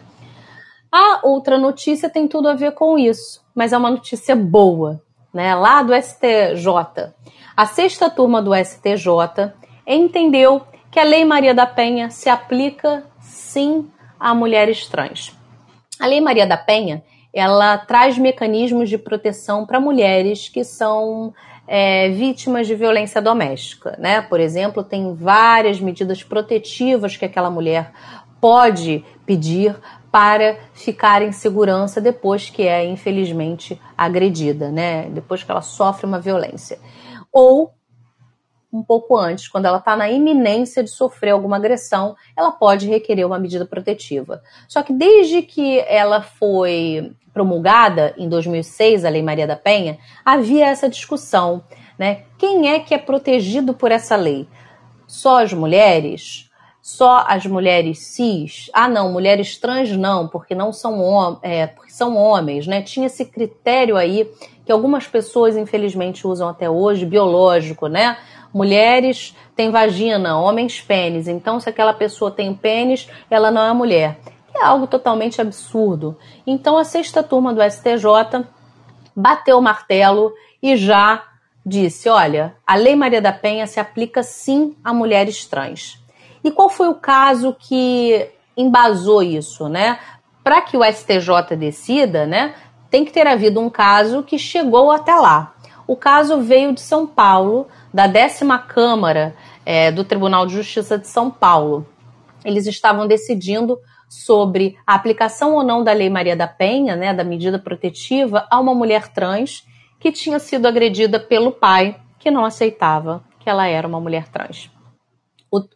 A 0.97 1.19
outra 1.23 1.57
notícia 1.57 2.09
tem 2.09 2.25
tudo 2.25 2.47
a 2.47 2.53
ver 2.53 2.71
com 2.71 2.97
isso, 2.97 3.43
mas 3.53 3.73
é 3.73 3.77
uma 3.77 3.91
notícia 3.91 4.33
boa, 4.33 5.01
né? 5.33 5.53
Lá 5.53 5.83
do 5.83 5.93
STJ. 5.93 7.11
A 7.53 7.65
sexta 7.65 8.09
turma 8.09 8.41
do 8.41 8.55
STJ 8.55 9.51
entendeu 9.85 10.61
que 10.89 10.97
a 10.97 11.03
Lei 11.03 11.25
Maria 11.25 11.53
da 11.53 11.65
Penha 11.65 12.09
se 12.09 12.29
aplica 12.29 13.03
sim 13.19 13.91
a 14.17 14.33
mulheres 14.33 14.87
trans. 14.87 15.37
A 15.99 16.07
Lei 16.07 16.21
Maria 16.21 16.47
da 16.47 16.55
Penha 16.55 17.03
ela 17.33 17.77
traz 17.77 18.17
mecanismos 18.17 18.87
de 18.87 18.97
proteção 18.97 19.65
para 19.65 19.81
mulheres 19.81 20.47
que 20.47 20.63
são 20.63 21.33
é, 21.67 22.07
vítimas 22.07 22.67
de 22.67 22.75
violência 22.75 23.21
doméstica, 23.21 23.97
né? 23.99 24.21
Por 24.21 24.39
exemplo, 24.39 24.81
tem 24.81 25.13
várias 25.13 25.77
medidas 25.77 26.23
protetivas 26.23 27.17
que 27.17 27.25
aquela 27.25 27.49
mulher 27.49 27.91
pode 28.39 29.03
pedir 29.25 29.75
para 30.15 30.57
ficar 30.73 31.21
em 31.21 31.33
segurança 31.33 31.99
depois 31.99 32.49
que 32.49 32.65
é 32.65 32.85
infelizmente 32.85 33.77
agredida, 33.97 34.71
né? 34.71 35.09
Depois 35.09 35.43
que 35.43 35.51
ela 35.51 35.61
sofre 35.61 36.05
uma 36.05 36.21
violência. 36.21 36.79
Ou 37.33 37.73
um 38.71 38.81
pouco 38.81 39.17
antes, 39.17 39.49
quando 39.49 39.65
ela 39.65 39.79
está 39.79 39.93
na 39.93 40.09
iminência 40.09 40.81
de 40.81 40.89
sofrer 40.89 41.31
alguma 41.31 41.57
agressão, 41.57 42.15
ela 42.33 42.49
pode 42.49 42.87
requerer 42.87 43.27
uma 43.27 43.37
medida 43.37 43.65
protetiva. 43.65 44.41
Só 44.69 44.81
que 44.81 44.93
desde 44.93 45.41
que 45.41 45.79
ela 45.79 46.21
foi 46.21 47.11
promulgada 47.33 48.13
em 48.17 48.29
2006, 48.29 49.03
a 49.03 49.09
Lei 49.09 49.21
Maria 49.21 49.45
da 49.45 49.57
Penha, 49.57 49.97
havia 50.23 50.67
essa 50.67 50.87
discussão, 50.87 51.61
né? 51.99 52.23
Quem 52.37 52.69
é 52.69 52.79
que 52.79 52.93
é 52.93 52.97
protegido 52.97 53.73
por 53.73 53.91
essa 53.91 54.15
lei? 54.15 54.47
Só 55.05 55.43
as 55.43 55.51
mulheres? 55.51 56.44
Só 56.85 57.25
as 57.27 57.47
mulheres 57.47 57.97
cis, 57.97 58.69
ah 58.71 58.87
não, 58.87 59.11
mulheres 59.11 59.57
trans 59.57 59.89
não, 59.97 60.27
porque 60.27 60.53
não 60.53 60.71
são, 60.71 61.39
é, 61.41 61.65
porque 61.65 61.91
são 61.91 62.15
homens, 62.15 62.67
né? 62.67 62.79
Tinha 62.83 63.07
esse 63.07 63.25
critério 63.25 63.97
aí 63.97 64.31
que 64.63 64.71
algumas 64.71 65.07
pessoas 65.07 65.57
infelizmente 65.57 66.27
usam 66.27 66.47
até 66.47 66.69
hoje, 66.69 67.03
biológico, 67.03 67.87
né? 67.87 68.19
Mulheres 68.53 69.35
têm 69.55 69.71
vagina, 69.71 70.37
homens 70.37 70.79
pênis. 70.79 71.27
Então, 71.27 71.59
se 71.59 71.67
aquela 71.67 71.91
pessoa 71.91 72.29
tem 72.29 72.53
pênis, 72.53 73.09
ela 73.31 73.49
não 73.49 73.63
é 73.63 73.73
mulher. 73.73 74.19
É 74.55 74.63
algo 74.63 74.85
totalmente 74.85 75.41
absurdo. 75.41 76.15
Então, 76.45 76.77
a 76.77 76.83
sexta 76.83 77.23
turma 77.23 77.51
do 77.51 77.63
STJ 77.63 78.45
bateu 79.15 79.57
o 79.57 79.61
martelo 79.61 80.31
e 80.61 80.77
já 80.77 81.23
disse: 81.65 82.07
olha, 82.09 82.55
a 82.63 82.75
Lei 82.75 82.95
Maria 82.95 83.23
da 83.23 83.33
Penha 83.33 83.65
se 83.65 83.79
aplica 83.79 84.21
sim 84.21 84.75
a 84.83 84.93
mulheres 84.93 85.47
trans. 85.47 86.04
E 86.45 86.51
qual 86.51 86.69
foi 86.69 86.87
o 86.87 86.93
caso 86.93 87.55
que 87.57 88.29
embasou 88.55 89.23
isso, 89.23 89.67
né? 89.67 89.97
Para 90.43 90.61
que 90.61 90.77
o 90.77 90.83
STJ 90.83 91.55
decida, 91.57 92.27
né, 92.27 92.53
tem 92.87 93.03
que 93.03 93.11
ter 93.11 93.25
havido 93.25 93.59
um 93.59 93.67
caso 93.67 94.21
que 94.21 94.37
chegou 94.37 94.91
até 94.91 95.15
lá. 95.15 95.55
O 95.87 95.95
caso 95.95 96.39
veio 96.41 96.71
de 96.71 96.81
São 96.81 97.07
Paulo, 97.07 97.67
da 97.91 98.05
décima 98.05 98.59
Câmara 98.59 99.35
é, 99.65 99.91
do 99.91 100.03
Tribunal 100.03 100.45
de 100.45 100.53
Justiça 100.53 100.99
de 100.99 101.07
São 101.07 101.31
Paulo. 101.31 101.83
Eles 102.43 102.67
estavam 102.67 103.07
decidindo 103.07 103.79
sobre 104.07 104.77
a 104.85 104.93
aplicação 104.93 105.55
ou 105.55 105.63
não 105.63 105.83
da 105.83 105.93
Lei 105.93 106.11
Maria 106.11 106.35
da 106.35 106.47
Penha, 106.47 106.95
né, 106.95 107.11
da 107.11 107.23
medida 107.23 107.57
protetiva, 107.57 108.45
a 108.51 108.59
uma 108.59 108.75
mulher 108.75 109.07
trans 109.07 109.65
que 109.99 110.11
tinha 110.11 110.37
sido 110.37 110.67
agredida 110.67 111.19
pelo 111.19 111.51
pai, 111.51 111.99
que 112.19 112.29
não 112.29 112.45
aceitava 112.45 113.23
que 113.39 113.49
ela 113.49 113.65
era 113.65 113.87
uma 113.87 113.99
mulher 113.99 114.27
trans 114.27 114.74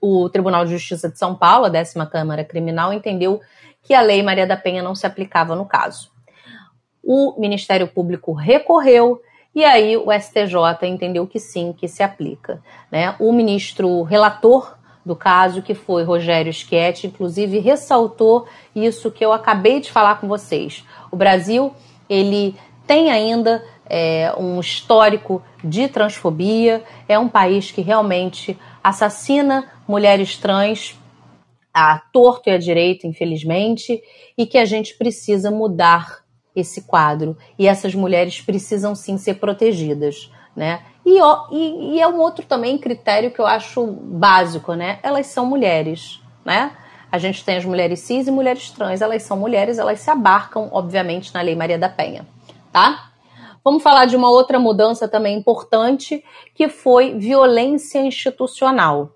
o, 0.01 0.23
o 0.23 0.29
Tribunal 0.29 0.65
de 0.65 0.71
Justiça 0.71 1.09
de 1.09 1.17
São 1.17 1.35
Paulo, 1.35 1.65
a 1.65 1.69
décima 1.69 2.05
Câmara 2.05 2.43
Criminal, 2.43 2.93
entendeu 2.93 3.39
que 3.81 3.93
a 3.93 4.01
Lei 4.01 4.21
Maria 4.21 4.45
da 4.45 4.57
Penha 4.57 4.83
não 4.83 4.95
se 4.95 5.05
aplicava 5.05 5.55
no 5.55 5.65
caso. 5.65 6.11
O 7.03 7.39
Ministério 7.39 7.87
Público 7.87 8.33
recorreu 8.33 9.21
e 9.55 9.63
aí 9.63 9.97
o 9.97 10.11
STJ 10.11 10.87
entendeu 10.87 11.25
que 11.25 11.39
sim, 11.39 11.73
que 11.73 11.87
se 11.87 12.03
aplica. 12.03 12.61
Né? 12.91 13.15
O 13.19 13.31
ministro 13.31 14.03
relator 14.03 14.77
do 15.05 15.15
caso, 15.15 15.61
que 15.61 15.73
foi 15.73 16.03
Rogério 16.03 16.53
Schietti, 16.53 17.07
inclusive 17.07 17.59
ressaltou 17.59 18.45
isso 18.75 19.09
que 19.09 19.25
eu 19.25 19.31
acabei 19.31 19.79
de 19.79 19.91
falar 19.91 20.19
com 20.19 20.27
vocês. 20.27 20.85
O 21.09 21.15
Brasil, 21.15 21.73
ele 22.07 22.55
tem 22.85 23.09
ainda 23.09 23.63
é, 23.89 24.33
um 24.37 24.59
histórico 24.59 25.41
de 25.63 25.87
transfobia, 25.87 26.83
é 27.07 27.17
um 27.17 27.27
país 27.27 27.71
que 27.71 27.81
realmente 27.81 28.57
assassina 28.83 29.69
mulheres 29.87 30.37
trans 30.37 30.95
a 31.73 32.01
torto 32.11 32.49
e 32.49 32.53
a 32.53 32.57
direito, 32.57 33.05
infelizmente, 33.05 34.01
e 34.37 34.45
que 34.45 34.57
a 34.57 34.65
gente 34.65 34.97
precisa 34.97 35.51
mudar 35.51 36.23
esse 36.55 36.81
quadro. 36.81 37.37
E 37.57 37.67
essas 37.67 37.93
mulheres 37.93 38.41
precisam 38.41 38.95
sim 38.95 39.17
ser 39.17 39.35
protegidas. 39.35 40.31
Né? 40.55 40.81
E, 41.05 41.19
e, 41.51 41.95
e 41.95 42.01
é 42.01 42.07
um 42.07 42.19
outro 42.19 42.45
também 42.45 42.77
critério 42.77 43.31
que 43.31 43.39
eu 43.39 43.45
acho 43.45 43.85
básico, 43.85 44.73
né? 44.73 44.99
Elas 45.03 45.27
são 45.27 45.45
mulheres, 45.45 46.19
né? 46.43 46.75
a 47.11 47.17
gente 47.17 47.43
tem 47.43 47.57
as 47.57 47.65
mulheres 47.65 47.99
cis 48.01 48.27
e 48.27 48.31
mulheres 48.31 48.69
trans. 48.71 49.01
Elas 49.01 49.23
são 49.23 49.37
mulheres, 49.37 49.77
elas 49.77 49.99
se 49.99 50.09
abarcam, 50.09 50.69
obviamente, 50.71 51.33
na 51.33 51.41
Lei 51.41 51.55
Maria 51.55 51.77
da 51.77 51.89
Penha, 51.89 52.25
tá? 52.71 53.08
Vamos 53.63 53.83
falar 53.83 54.05
de 54.05 54.15
uma 54.15 54.29
outra 54.29 54.57
mudança 54.57 55.07
também 55.07 55.37
importante, 55.37 56.23
que 56.55 56.69
foi 56.69 57.17
violência 57.17 57.99
institucional. 57.99 59.15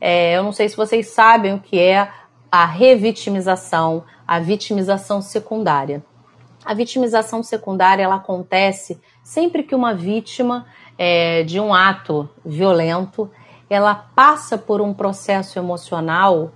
É, 0.00 0.36
eu 0.36 0.42
não 0.42 0.52
sei 0.52 0.68
se 0.68 0.76
vocês 0.76 1.08
sabem 1.08 1.54
o 1.54 1.60
que 1.60 1.78
é 1.78 2.10
a 2.50 2.64
revitimização, 2.64 4.04
a 4.26 4.38
vitimização 4.38 5.20
secundária. 5.20 6.04
A 6.64 6.74
vitimização 6.74 7.42
secundária 7.42 8.02
ela 8.02 8.16
acontece 8.16 9.00
sempre 9.22 9.62
que 9.62 9.74
uma 9.74 9.94
vítima 9.94 10.66
é, 10.98 11.42
de 11.42 11.58
um 11.58 11.72
ato 11.72 12.28
violento 12.44 13.30
ela 13.68 13.94
passa 13.94 14.58
por 14.58 14.80
um 14.80 14.92
processo 14.92 15.58
emocional 15.58 16.52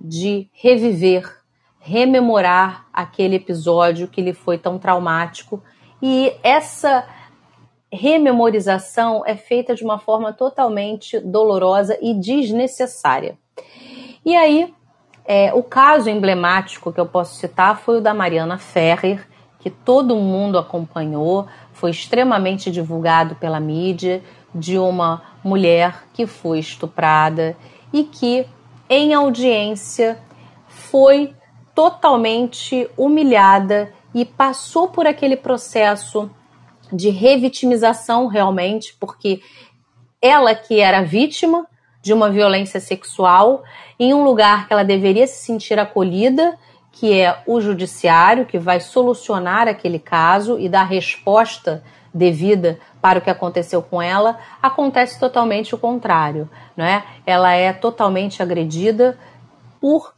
de 0.00 0.48
reviver, 0.52 1.40
rememorar 1.80 2.86
aquele 2.92 3.36
episódio 3.36 4.06
que 4.06 4.22
lhe 4.22 4.32
foi 4.32 4.56
tão 4.56 4.78
traumático 4.78 5.62
e 6.06 6.36
essa 6.42 7.06
rememorização 7.90 9.22
é 9.24 9.34
feita 9.36 9.74
de 9.74 9.82
uma 9.82 9.98
forma 9.98 10.34
totalmente 10.34 11.18
dolorosa 11.18 11.96
e 12.02 12.12
desnecessária. 12.12 13.38
E 14.22 14.36
aí, 14.36 14.74
é, 15.24 15.54
o 15.54 15.62
caso 15.62 16.10
emblemático 16.10 16.92
que 16.92 17.00
eu 17.00 17.06
posso 17.06 17.36
citar 17.36 17.78
foi 17.78 17.96
o 17.96 18.00
da 18.02 18.12
Mariana 18.12 18.58
Ferrer, 18.58 19.26
que 19.60 19.70
todo 19.70 20.14
mundo 20.16 20.58
acompanhou, 20.58 21.46
foi 21.72 21.90
extremamente 21.90 22.70
divulgado 22.70 23.36
pela 23.36 23.58
mídia, 23.58 24.22
de 24.54 24.76
uma 24.76 25.22
mulher 25.42 26.04
que 26.12 26.26
foi 26.26 26.58
estuprada 26.58 27.56
e 27.90 28.04
que, 28.04 28.46
em 28.90 29.14
audiência, 29.14 30.18
foi 30.68 31.34
totalmente 31.74 32.90
humilhada 32.94 33.90
e 34.14 34.24
passou 34.24 34.88
por 34.88 35.06
aquele 35.06 35.36
processo 35.36 36.30
de 36.92 37.10
revitimização 37.10 38.26
realmente, 38.26 38.94
porque 39.00 39.42
ela 40.22 40.54
que 40.54 40.80
era 40.80 41.02
vítima 41.02 41.66
de 42.00 42.12
uma 42.12 42.30
violência 42.30 42.78
sexual 42.78 43.62
em 43.98 44.14
um 44.14 44.22
lugar 44.22 44.66
que 44.66 44.72
ela 44.72 44.84
deveria 44.84 45.26
se 45.26 45.44
sentir 45.44 45.78
acolhida 45.78 46.58
que 46.94 47.12
é 47.20 47.42
o 47.44 47.60
judiciário, 47.60 48.46
que 48.46 48.58
vai 48.58 48.78
solucionar 48.78 49.66
aquele 49.66 49.98
caso 49.98 50.58
e 50.60 50.68
dar 50.68 50.84
resposta 50.84 51.82
devida 52.12 52.78
para 53.02 53.18
o 53.18 53.22
que 53.22 53.30
aconteceu 53.30 53.82
com 53.82 54.00
ela, 54.00 54.38
acontece 54.62 55.18
totalmente 55.18 55.74
o 55.74 55.78
contrário, 55.78 56.48
não 56.76 56.84
é? 56.84 57.04
Ela 57.26 57.52
é 57.52 57.72
totalmente 57.72 58.40
agredida 58.40 59.18
por 59.80 60.13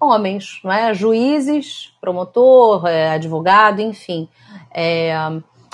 homens, 0.00 0.60
é? 0.64 0.94
Juízes, 0.94 1.92
promotor, 2.00 2.86
é, 2.86 3.10
advogado, 3.10 3.80
enfim. 3.80 4.28
É, 4.72 5.12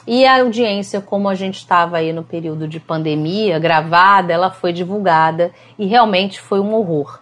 e 0.07 0.27
a 0.27 0.41
audiência, 0.41 1.01
como 1.01 1.29
a 1.29 1.35
gente 1.35 1.57
estava 1.57 1.97
aí 1.97 2.13
no 2.13 2.23
período 2.23 2.69
de 2.69 2.79
pandemia, 2.79 3.59
gravada, 3.59 4.33
ela 4.33 4.51
foi 4.51 4.73
divulgada 4.73 5.51
e 5.79 5.87
realmente 5.87 6.41
foi 6.41 6.61
um 6.61 6.75
horror. 6.75 7.21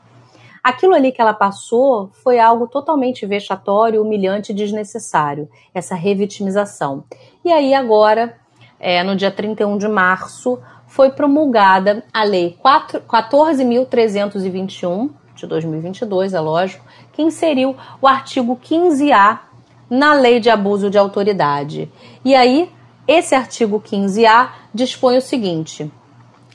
Aquilo 0.63 0.95
ali 0.95 1.13
que 1.13 1.21
ela 1.21 1.35
passou 1.35 2.11
foi 2.23 2.39
algo 2.39 2.69
totalmente 2.69 3.27
vexatório, 3.27 4.01
humilhante 4.03 4.53
e 4.53 4.55
desnecessário, 4.55 5.49
essa 5.75 5.95
revitimização. 5.95 7.05
E 7.45 7.53
aí, 7.53 7.75
agora, 7.75 8.37
é, 8.79 9.03
no 9.03 9.17
dia 9.17 9.31
31 9.31 9.79
de 9.79 9.89
março, 9.89 10.59
foi 10.87 11.11
promulgada 11.11 12.05
a 12.13 12.23
Lei 12.23 12.57
14.321 12.65 15.11
de 15.43 15.51
2022, 15.51 16.35
é 16.35 16.41
lógico, 16.41 16.85
que 17.13 17.23
inseriu 17.23 17.77
o 18.01 18.07
artigo 18.07 18.59
15A 18.63 19.41
na 19.89 20.15
Lei 20.15 20.41
de 20.41 20.49
Abuso 20.49 20.89
de 20.89 20.99
Autoridade. 20.99 21.91
E 22.25 22.35
aí, 22.35 22.71
esse 23.07 23.35
artigo 23.35 23.81
15A 23.81 24.51
dispõe 24.73 25.17
o 25.17 25.23
seguinte: 25.23 25.91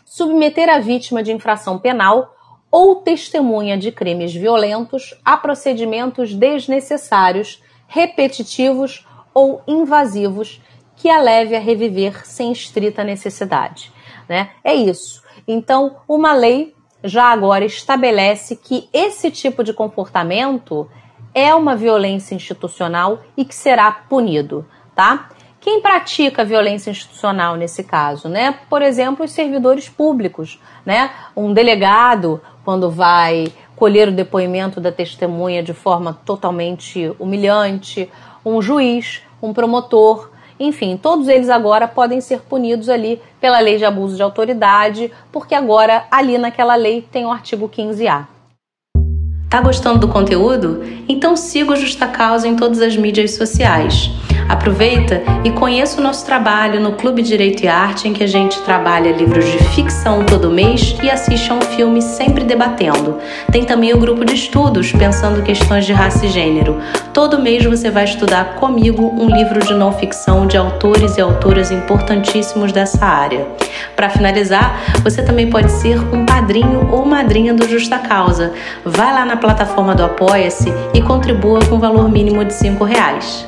submeter 0.06 0.70
a 0.70 0.80
vítima 0.80 1.22
de 1.22 1.32
infração 1.32 1.78
penal 1.78 2.34
ou 2.72 2.96
testemunha 2.98 3.78
de 3.78 3.92
crimes 3.92 4.34
violentos 4.34 5.20
a 5.24 5.38
procedimentos 5.38 6.34
desnecessários, 6.34 7.62
repetitivos 7.88 9.08
ou 9.34 9.62
invasivos 9.68 10.62
que 10.96 11.10
a 11.10 11.22
leve 11.22 11.56
a 11.56 11.60
reviver 11.60 12.26
sem 12.26 12.52
estrita 12.52 13.04
necessidade. 13.04 13.92
Né? 14.28 14.50
É 14.64 14.74
isso. 14.74 15.22
Então, 15.48 15.98
uma 16.08 16.34
lei 16.34 16.76
já 17.04 17.26
agora 17.26 17.66
estabelece 17.66 18.56
que 18.56 18.90
esse 18.92 19.30
tipo 19.32 19.64
de 19.64 19.74
comportamento 19.74 20.90
é 21.34 21.54
uma 21.54 21.76
violência 21.76 22.34
institucional 22.34 23.22
e 23.36 23.46
que 23.46 23.54
será 23.54 23.92
punido, 23.92 24.66
tá? 24.96 25.30
Quem 25.60 25.82
pratica 25.82 26.46
violência 26.46 26.90
institucional 26.90 27.56
nesse 27.56 27.84
caso, 27.84 28.30
né? 28.30 28.58
Por 28.70 28.82
exemplo, 28.82 29.26
os 29.26 29.32
servidores 29.32 29.90
públicos, 29.90 30.60
né? 30.86 31.12
Um 31.36 31.54
delegado, 31.54 32.42
quando 32.64 32.90
vai 32.90 33.52
colher 33.76 34.08
o 34.08 34.12
depoimento 34.12 34.82
da 34.82 34.92
testemunha 34.92 35.62
de 35.62 35.74
forma 35.74 36.14
totalmente 36.26 37.14
humilhante, 37.20 38.10
um 38.44 38.62
juiz, 38.62 39.22
um 39.42 39.54
promotor, 39.54 40.32
enfim, 40.60 40.98
todos 40.98 41.28
eles 41.28 41.50
agora 41.50 41.88
podem 41.88 42.22
ser 42.22 42.42
punidos 42.42 42.90
ali 42.90 43.22
pela 43.40 43.60
lei 43.60 43.78
de 43.78 43.86
abuso 43.86 44.16
de 44.16 44.24
autoridade, 44.24 45.12
porque 45.32 45.54
agora 45.54 46.06
ali 46.10 46.38
naquela 46.38 46.76
lei 46.76 47.02
tem 47.02 47.26
o 47.26 47.32
artigo 47.32 47.70
15A. 47.70 48.37
Tá 49.50 49.62
gostando 49.62 50.00
do 50.00 50.10
conteúdo? 50.10 50.84
Então 51.08 51.38
siga 51.38 51.72
o 51.72 51.76
Justa 51.76 52.06
Causa 52.06 52.50
em 52.50 52.58
todas 52.58 52.82
as 52.82 52.98
mídias 52.98 53.32
sociais. 53.32 54.12
Aproveita 54.50 55.24
e 55.44 55.52
conheça 55.52 56.00
o 56.00 56.04
nosso 56.04 56.26
trabalho 56.26 56.80
no 56.80 56.94
Clube 56.94 57.22
Direito 57.22 57.64
e 57.64 57.68
Arte, 57.68 58.08
em 58.08 58.14
que 58.14 58.24
a 58.24 58.28
gente 58.28 58.60
trabalha 58.62 59.12
livros 59.12 59.46
de 59.46 59.58
ficção 59.70 60.26
todo 60.26 60.52
mês 60.52 60.96
e 61.02 61.10
assiste 61.10 61.52
a 61.52 61.56
um 61.56 61.62
filme 61.62 62.02
sempre 62.02 62.44
debatendo. 62.44 63.18
Tem 63.52 63.64
também 63.64 63.94
o 63.94 63.98
grupo 63.98 64.26
de 64.26 64.36
estudos, 64.36 64.92
pensando 64.92 65.44
questões 65.44 65.86
de 65.86 65.94
raça 65.94 66.26
e 66.26 66.30
gênero. 66.30 66.82
Todo 67.14 67.42
mês 67.42 67.66
você 67.66 67.90
vai 67.90 68.04
estudar 68.04 68.56
comigo 68.56 69.14
um 69.18 69.30
livro 69.30 69.60
de 69.60 69.74
não 69.74 69.92
ficção 69.92 70.46
de 70.46 70.58
autores 70.58 71.18
e 71.18 71.22
autoras 71.22 71.72
importantíssimos 71.72 72.72
dessa 72.72 73.06
área. 73.06 73.48
Para 73.96 74.10
finalizar, 74.10 74.80
você 75.04 75.22
também 75.22 75.50
pode 75.50 75.72
ser 75.72 76.00
um 76.14 76.26
padrinho 76.26 76.90
ou 76.92 77.06
madrinha 77.06 77.54
do 77.54 77.68
Justa 77.68 77.98
Causa. 77.98 78.54
Vai 78.86 79.14
lá 79.14 79.26
na 79.26 79.37
plataforma 79.38 79.94
do 79.96 80.04
Apoia-se 80.04 80.70
e 80.94 81.02
contribua 81.02 81.60
com 81.70 81.76
o 81.76 81.80
valor 81.80 82.10
mínimo 82.10 82.44
de 82.44 82.54
R$ 82.54 82.86
reais. 82.86 83.48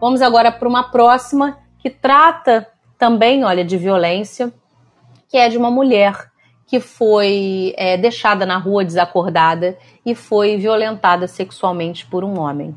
Vamos 0.00 0.22
agora 0.22 0.50
para 0.50 0.68
uma 0.68 0.84
próxima 0.84 1.58
que 1.78 1.90
trata 1.90 2.66
também, 2.98 3.44
olha, 3.44 3.64
de 3.64 3.76
violência, 3.76 4.52
que 5.28 5.36
é 5.36 5.48
de 5.48 5.58
uma 5.58 5.70
mulher 5.70 6.30
que 6.66 6.80
foi 6.80 7.74
é, 7.76 7.96
deixada 7.96 8.46
na 8.46 8.56
rua 8.56 8.84
desacordada 8.84 9.76
e 10.06 10.14
foi 10.14 10.56
violentada 10.56 11.26
sexualmente 11.26 12.06
por 12.06 12.24
um 12.24 12.38
homem. 12.38 12.74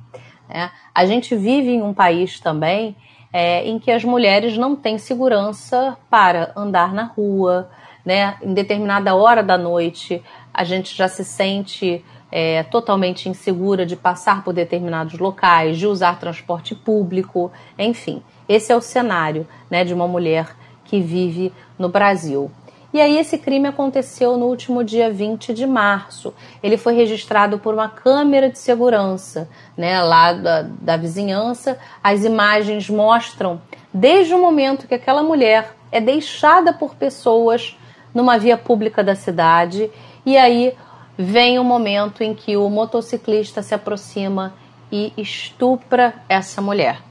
É, 0.49 0.69
a 0.93 1.06
gente 1.06 1.36
vive 1.36 1.71
em 1.71 1.82
um 1.82 1.93
país 1.93 2.39
também 2.39 2.95
é, 3.34 3.65
em 3.67 3.79
que 3.79 3.89
as 3.89 4.03
mulheres 4.03 4.56
não 4.58 4.75
têm 4.75 4.99
segurança 4.99 5.97
para 6.10 6.53
andar 6.56 6.93
na 6.93 7.03
rua, 7.03 7.69
né? 8.06 8.36
Em 8.42 8.54
determinada 8.54 9.16
hora 9.16 9.42
da 9.42 9.58
noite, 9.58 10.24
a 10.54 10.63
gente 10.63 10.96
já 10.96 11.08
se 11.08 11.24
sente 11.24 12.04
é, 12.32 12.63
totalmente 12.63 13.30
insegura 13.30 13.86
de 13.86 13.96
passar 13.96 14.44
por 14.44 14.54
determinados 14.54 15.20
locais, 15.20 15.78
de 15.78 15.86
usar 15.86 16.20
transporte 16.20 16.74
público, 16.74 17.52
enfim. 17.78 18.24
Esse 18.50 18.72
é 18.72 18.76
o 18.76 18.82
cenário 18.82 19.48
né, 19.70 19.84
de 19.84 19.94
uma 19.94 20.08
mulher 20.08 20.56
que 20.84 21.00
vive 21.00 21.54
no 21.78 21.89
Brasil. 21.89 22.52
E 22.94 23.02
aí 23.02 23.18
esse 23.18 23.39
crime 23.39 23.68
aconteceu 23.68 24.38
no 24.38 24.46
último 24.46 24.84
dia 24.84 25.12
20 25.12 25.54
de 25.54 25.66
março. 25.66 26.34
Ele 26.62 26.78
foi 26.78 26.94
registrado 26.94 27.58
por 27.58 27.74
uma 27.74 27.89
câmera 27.89 28.50
de 28.50 28.60
segurança, 28.60 29.50
né, 29.76 30.02
lá 30.02 30.34
da, 30.34 30.62
da 30.62 30.98
vizinhança. 30.98 31.80
As 32.04 32.24
imagens 32.24 32.89
mostram 32.89 33.62
desde 33.92 34.34
o 34.34 34.39
momento 34.39 34.88
que 34.88 34.94
aquela 34.94 35.24
mulher 35.24 35.76
é 35.92 36.00
deixada 36.02 36.74
por 36.74 36.96
pessoas 36.96 37.76
numa 38.13 38.38
via 38.38 38.58
pública 38.58 39.04
da 39.04 39.15
cidade 39.15 39.89
e 40.26 40.38
aí 40.38 40.73
vem 41.17 41.60
o 41.60 41.63
momento 41.63 42.23
em 42.23 42.34
que 42.34 42.58
o 42.58 42.69
motociclista 42.69 43.62
se 43.62 43.73
aproxima 43.73 44.54
e 44.91 45.12
estupra 45.17 46.13
essa 46.30 46.62
mulher. 46.62 47.02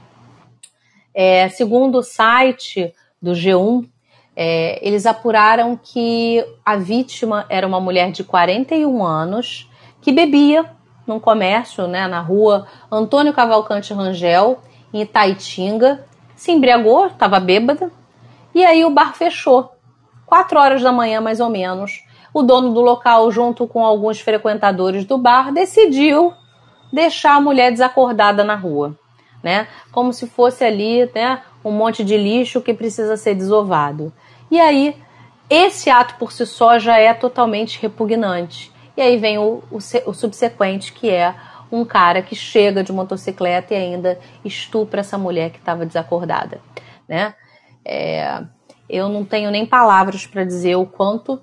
É, 1.13 1.47
segundo 1.49 1.99
o 1.99 2.03
site 2.03 2.93
do 3.21 3.31
G1, 3.31 3.87
é, 4.35 4.79
eles 4.85 5.05
apuraram 5.05 5.77
que 5.81 6.43
a 6.65 6.75
vítima 6.75 7.45
era 7.49 7.67
uma 7.67 7.79
mulher 7.79 8.11
de 8.11 8.23
41 8.23 9.05
anos 9.05 9.69
que 10.01 10.11
bebia 10.11 10.65
num 11.05 11.19
comércio, 11.19 11.87
né, 11.87 12.07
na 12.07 12.21
rua 12.21 12.67
Antônio 12.91 13.33
Cavalcante 13.33 13.93
Rangel, 13.93 14.61
em 14.93 15.01
Itaitinga, 15.01 16.05
se 16.35 16.51
embriagou, 16.51 17.07
estava 17.07 17.39
bêbada, 17.39 17.91
e 18.55 18.65
aí 18.65 18.85
o 18.85 18.89
bar 18.89 19.15
fechou. 19.15 19.72
Quatro 20.33 20.59
horas 20.59 20.81
da 20.81 20.91
manhã 20.91 21.21
mais 21.21 21.39
ou 21.39 21.47
menos, 21.47 22.03
o 22.33 22.41
dono 22.41 22.73
do 22.73 22.81
local, 22.81 23.31
junto 23.31 23.67
com 23.67 23.85
alguns 23.85 24.19
frequentadores 24.19 25.05
do 25.05 25.15
bar, 25.15 25.53
decidiu 25.53 26.33
deixar 26.91 27.35
a 27.35 27.39
mulher 27.39 27.69
desacordada 27.69 28.43
na 28.43 28.55
rua, 28.55 28.97
né? 29.43 29.67
Como 29.91 30.11
se 30.11 30.25
fosse 30.25 30.63
ali, 30.63 31.07
né, 31.13 31.43
um 31.63 31.69
monte 31.69 32.03
de 32.03 32.17
lixo 32.17 32.61
que 32.61 32.73
precisa 32.73 33.15
ser 33.15 33.35
desovado. 33.35 34.11
E 34.49 34.59
aí, 34.59 34.97
esse 35.47 35.91
ato 35.91 36.15
por 36.15 36.31
si 36.31 36.47
só 36.47 36.79
já 36.79 36.97
é 36.97 37.13
totalmente 37.13 37.79
repugnante. 37.79 38.71
E 38.97 39.03
aí 39.03 39.17
vem 39.17 39.37
o, 39.37 39.61
o, 39.69 39.77
o 39.77 40.13
subsequente, 40.15 40.93
que 40.93 41.11
é 41.11 41.35
um 41.71 41.85
cara 41.85 42.23
que 42.23 42.35
chega 42.35 42.83
de 42.83 42.91
motocicleta 42.91 43.75
e 43.75 43.77
ainda 43.77 44.19
estupra 44.43 45.01
essa 45.01 45.15
mulher 45.15 45.51
que 45.51 45.59
estava 45.59 45.85
desacordada, 45.85 46.59
né? 47.07 47.35
É, 47.85 48.41
eu 48.89 49.09
não 49.09 49.23
tenho 49.23 49.49
nem 49.49 49.65
palavras 49.65 50.25
para 50.25 50.43
dizer 50.43 50.75
o 50.75 50.85
quanto 50.85 51.41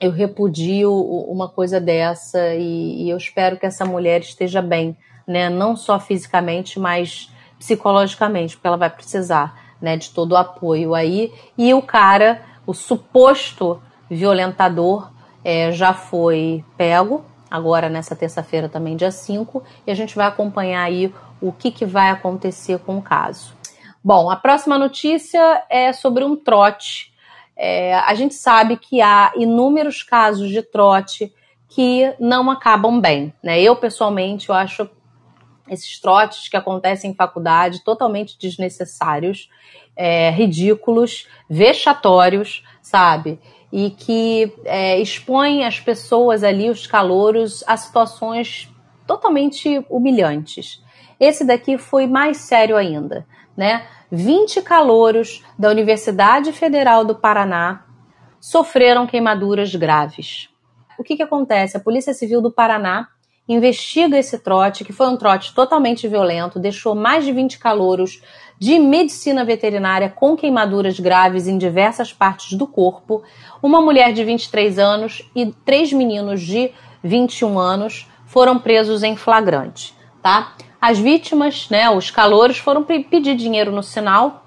eu 0.00 0.10
repudio 0.10 0.92
uma 0.92 1.48
coisa 1.48 1.80
dessa 1.80 2.54
e, 2.54 3.04
e, 3.04 3.10
eu 3.10 3.16
espero 3.16 3.56
que 3.58 3.66
essa 3.66 3.84
mulher 3.84 4.20
esteja 4.20 4.60
bem, 4.60 4.96
né? 5.26 5.48
Não 5.48 5.76
só 5.76 5.98
fisicamente, 5.98 6.78
mas 6.78 7.32
psicologicamente, 7.58 8.56
porque 8.56 8.66
ela 8.66 8.76
vai 8.76 8.90
precisar, 8.90 9.58
né, 9.80 9.96
de 9.96 10.10
todo 10.10 10.32
o 10.32 10.36
apoio 10.36 10.94
aí. 10.94 11.32
E 11.56 11.72
o 11.72 11.80
cara, 11.80 12.42
o 12.66 12.74
suposto 12.74 13.80
violentador, 14.10 15.10
é, 15.42 15.72
já 15.72 15.94
foi 15.94 16.64
pego, 16.76 17.24
agora 17.50 17.88
nessa 17.88 18.16
terça-feira 18.16 18.68
também, 18.68 18.96
dia 18.96 19.10
5, 19.10 19.62
e 19.86 19.90
a 19.90 19.94
gente 19.94 20.16
vai 20.16 20.26
acompanhar 20.26 20.82
aí 20.82 21.14
o 21.40 21.52
que, 21.52 21.70
que 21.70 21.86
vai 21.86 22.10
acontecer 22.10 22.78
com 22.80 22.98
o 22.98 23.02
caso. 23.02 23.54
Bom, 24.06 24.28
a 24.28 24.36
próxima 24.36 24.76
notícia 24.76 25.64
é 25.70 25.90
sobre 25.90 26.24
um 26.24 26.36
trote. 26.36 27.10
É, 27.56 27.94
a 27.94 28.12
gente 28.14 28.34
sabe 28.34 28.76
que 28.76 29.00
há 29.00 29.32
inúmeros 29.34 30.02
casos 30.02 30.50
de 30.50 30.60
trote 30.60 31.32
que 31.70 32.14
não 32.20 32.50
acabam 32.50 33.00
bem. 33.00 33.32
Né? 33.42 33.62
Eu, 33.62 33.74
pessoalmente, 33.74 34.50
eu 34.50 34.54
acho 34.54 34.90
esses 35.70 35.98
trotes 35.98 36.50
que 36.50 36.56
acontecem 36.58 37.12
em 37.12 37.14
faculdade 37.14 37.82
totalmente 37.82 38.38
desnecessários, 38.38 39.48
é, 39.96 40.28
ridículos, 40.28 41.26
vexatórios, 41.48 42.62
sabe? 42.82 43.40
E 43.72 43.88
que 43.88 44.52
é, 44.66 45.00
expõem 45.00 45.64
as 45.64 45.80
pessoas 45.80 46.44
ali, 46.44 46.68
os 46.68 46.86
calouros, 46.86 47.64
a 47.66 47.74
situações 47.74 48.70
totalmente 49.06 49.82
humilhantes. 49.88 50.84
Esse 51.18 51.42
daqui 51.42 51.78
foi 51.78 52.06
mais 52.06 52.36
sério 52.36 52.76
ainda 52.76 53.26
né? 53.56 53.86
20 54.10 54.62
calouros 54.62 55.42
da 55.58 55.70
Universidade 55.70 56.52
Federal 56.52 57.04
do 57.04 57.14
Paraná 57.14 57.84
sofreram 58.40 59.06
queimaduras 59.06 59.74
graves. 59.74 60.48
O 60.98 61.02
que, 61.02 61.16
que 61.16 61.22
acontece? 61.22 61.76
A 61.76 61.80
Polícia 61.80 62.14
Civil 62.14 62.40
do 62.40 62.52
Paraná 62.52 63.08
investiga 63.48 64.18
esse 64.18 64.38
trote, 64.38 64.84
que 64.84 64.92
foi 64.92 65.08
um 65.08 65.16
trote 65.16 65.54
totalmente 65.54 66.08
violento, 66.08 66.58
deixou 66.58 66.94
mais 66.94 67.24
de 67.24 67.32
20 67.32 67.58
calouros 67.58 68.22
de 68.58 68.78
medicina 68.78 69.44
veterinária 69.44 70.08
com 70.08 70.36
queimaduras 70.36 70.98
graves 70.98 71.46
em 71.46 71.58
diversas 71.58 72.12
partes 72.12 72.56
do 72.56 72.66
corpo, 72.66 73.22
uma 73.62 73.80
mulher 73.80 74.12
de 74.12 74.24
23 74.24 74.78
anos 74.78 75.28
e 75.34 75.46
três 75.64 75.92
meninos 75.92 76.40
de 76.40 76.72
21 77.02 77.58
anos 77.58 78.08
foram 78.24 78.58
presos 78.58 79.02
em 79.02 79.16
flagrante, 79.16 79.94
tá? 80.22 80.54
As 80.86 80.98
vítimas, 80.98 81.70
né, 81.70 81.88
os 81.88 82.10
calouros, 82.10 82.58
foram 82.58 82.84
pedir 82.84 83.34
dinheiro 83.36 83.72
no 83.72 83.82
sinal 83.82 84.44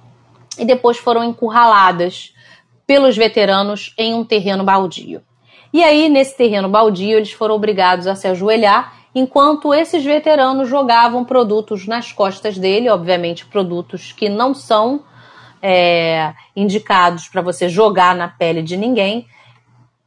e 0.56 0.64
depois 0.64 0.96
foram 0.96 1.24
encurraladas 1.24 2.32
pelos 2.86 3.18
veteranos 3.18 3.92
em 3.98 4.14
um 4.14 4.24
terreno 4.24 4.64
baldio. 4.64 5.24
E 5.74 5.84
aí, 5.84 6.08
nesse 6.08 6.38
terreno 6.38 6.70
baldio, 6.70 7.18
eles 7.18 7.32
foram 7.32 7.56
obrigados 7.56 8.06
a 8.06 8.14
se 8.14 8.28
ajoelhar 8.28 8.94
enquanto 9.16 9.74
esses 9.74 10.06
veteranos 10.06 10.70
jogavam 10.70 11.26
produtos 11.26 11.88
nas 11.88 12.12
costas 12.12 12.56
dele, 12.56 12.88
obviamente 12.88 13.44
produtos 13.44 14.12
que 14.12 14.30
não 14.30 14.54
são 14.54 15.06
é, 15.60 16.36
indicados 16.56 17.28
para 17.28 17.42
você 17.42 17.68
jogar 17.68 18.14
na 18.14 18.28
pele 18.28 18.62
de 18.62 18.78
ninguém, 18.78 19.26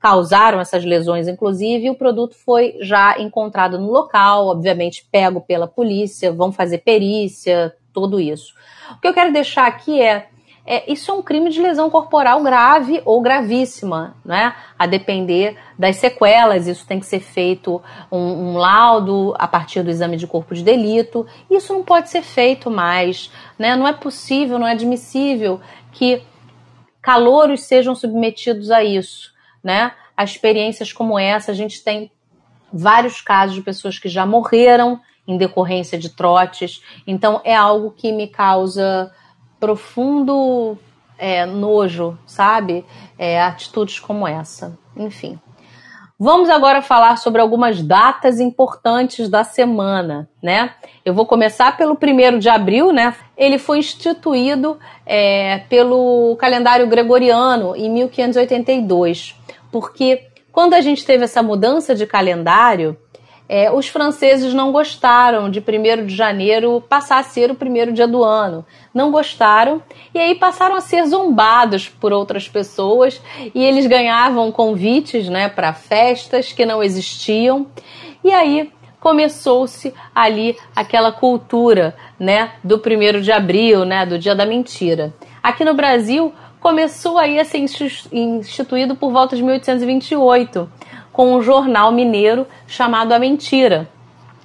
causaram 0.00 0.58
essas 0.58 0.82
lesões, 0.82 1.28
inclusive, 1.28 1.84
e 1.84 1.90
o 1.90 1.94
produto 1.94 2.34
foi 2.34 2.76
já 2.80 3.20
encontrado 3.20 3.78
no 3.78 3.90
local, 3.90 4.46
obviamente 4.46 5.06
pego 5.12 5.42
pela 5.42 5.68
polícia, 5.68 6.32
vão 6.32 6.50
fazer 6.50 6.78
perícia, 6.78 7.74
tudo 7.92 8.18
isso. 8.18 8.54
O 8.92 9.00
que 9.00 9.06
eu 9.06 9.12
quero 9.12 9.30
deixar 9.30 9.66
aqui 9.66 10.00
é, 10.00 10.28
é 10.66 10.90
isso 10.90 11.10
é 11.10 11.14
um 11.14 11.22
crime 11.22 11.50
de 11.50 11.60
lesão 11.60 11.90
corporal 11.90 12.42
grave 12.42 13.02
ou 13.04 13.20
gravíssima, 13.20 14.16
né? 14.24 14.54
A 14.78 14.86
depender 14.86 15.58
das 15.78 15.96
sequelas, 15.96 16.66
isso 16.66 16.86
tem 16.86 16.98
que 16.98 17.06
ser 17.06 17.20
feito 17.20 17.82
um, 18.10 18.18
um 18.52 18.56
laudo 18.56 19.34
a 19.38 19.46
partir 19.46 19.82
do 19.82 19.90
exame 19.90 20.16
de 20.16 20.26
corpo 20.26 20.54
de 20.54 20.62
delito. 20.62 21.26
Isso 21.50 21.74
não 21.74 21.84
pode 21.84 22.08
ser 22.08 22.22
feito 22.22 22.70
mais, 22.70 23.30
né? 23.58 23.76
Não 23.76 23.86
é 23.86 23.92
possível, 23.92 24.58
não 24.58 24.66
é 24.66 24.72
admissível 24.72 25.60
que 25.92 26.22
calouros 27.02 27.64
sejam 27.64 27.94
submetidos 27.94 28.70
a 28.70 28.82
isso 28.82 29.38
né? 29.62 29.92
A 30.16 30.25
experiências 30.25 30.92
como 30.92 31.18
essa, 31.18 31.53
a 31.53 31.55
gente 31.55 31.83
tem 31.83 32.11
vários 32.73 33.20
casos 33.20 33.55
de 33.55 33.62
pessoas 33.62 33.99
que 33.99 34.09
já 34.09 34.25
morreram 34.25 35.01
em 35.27 35.37
decorrência 35.37 35.99
de 35.99 36.11
trotes. 36.11 36.83
Então 37.07 37.40
é 37.44 37.55
algo 37.55 37.90
que 37.90 38.12
me 38.12 38.29
causa 38.29 39.12
profundo 39.59 40.79
é, 41.18 41.44
nojo, 41.44 42.18
sabe? 42.27 42.85
É, 43.18 43.40
atitudes 43.42 44.01
como 44.01 44.27
essa. 44.27 44.79
Enfim. 44.96 45.38
Vamos 46.22 46.50
agora 46.50 46.83
falar 46.83 47.16
sobre 47.16 47.40
algumas 47.40 47.83
datas 47.83 48.40
importantes 48.40 49.28
da 49.28 49.42
semana, 49.42 50.28
né? 50.42 50.74
Eu 51.02 51.14
vou 51.14 51.24
começar 51.24 51.76
pelo 51.78 51.96
primeiro 51.96 52.38
de 52.38 52.48
abril, 52.48 52.92
né? 52.92 53.16
Ele 53.35 53.59
foi 53.59 53.78
instituído 53.78 54.78
é, 55.06 55.62
pelo 55.70 56.37
calendário 56.37 56.87
gregoriano 56.87 57.74
em 57.74 57.90
1582 57.90 59.40
porque 59.70 60.26
quando 60.52 60.74
a 60.74 60.80
gente 60.80 61.04
teve 61.04 61.24
essa 61.24 61.42
mudança 61.42 61.94
de 61.94 62.06
calendário, 62.06 62.96
é, 63.52 63.68
os 63.68 63.88
franceses 63.88 64.54
não 64.54 64.70
gostaram 64.70 65.50
de 65.50 65.58
1 65.58 66.06
de 66.06 66.14
janeiro 66.14 66.80
passar 66.88 67.18
a 67.18 67.24
ser 67.24 67.50
o 67.50 67.54
primeiro 67.56 67.92
dia 67.92 68.06
do 68.06 68.22
ano. 68.22 68.64
Não 68.94 69.10
gostaram 69.10 69.82
e 70.14 70.20
aí 70.20 70.36
passaram 70.36 70.76
a 70.76 70.80
ser 70.80 71.04
zombados 71.06 71.88
por 71.88 72.12
outras 72.12 72.48
pessoas 72.48 73.20
e 73.52 73.64
eles 73.64 73.88
ganhavam 73.88 74.52
convites 74.52 75.28
né, 75.28 75.48
para 75.48 75.72
festas 75.72 76.52
que 76.52 76.64
não 76.64 76.80
existiam. 76.80 77.66
E 78.22 78.32
aí 78.32 78.70
começou-se 79.00 79.92
ali 80.14 80.56
aquela 80.76 81.10
cultura 81.10 81.96
né, 82.20 82.52
do 82.62 82.76
1 82.76 83.20
de 83.20 83.32
abril, 83.32 83.84
né, 83.84 84.06
do 84.06 84.16
dia 84.16 84.36
da 84.36 84.46
mentira. 84.46 85.12
Aqui 85.42 85.64
no 85.64 85.74
Brasil, 85.74 86.32
começou 86.60 87.18
aí 87.18 87.40
a 87.40 87.44
ser 87.44 87.58
instituído 88.12 88.94
por 88.94 89.10
volta 89.10 89.34
de 89.34 89.42
1828, 89.42 90.70
com 91.12 91.35
um 91.35 91.42
jornal 91.42 91.92
mineiro 91.92 92.46
chamado 92.66 93.12
A 93.12 93.18
Mentira. 93.18 93.88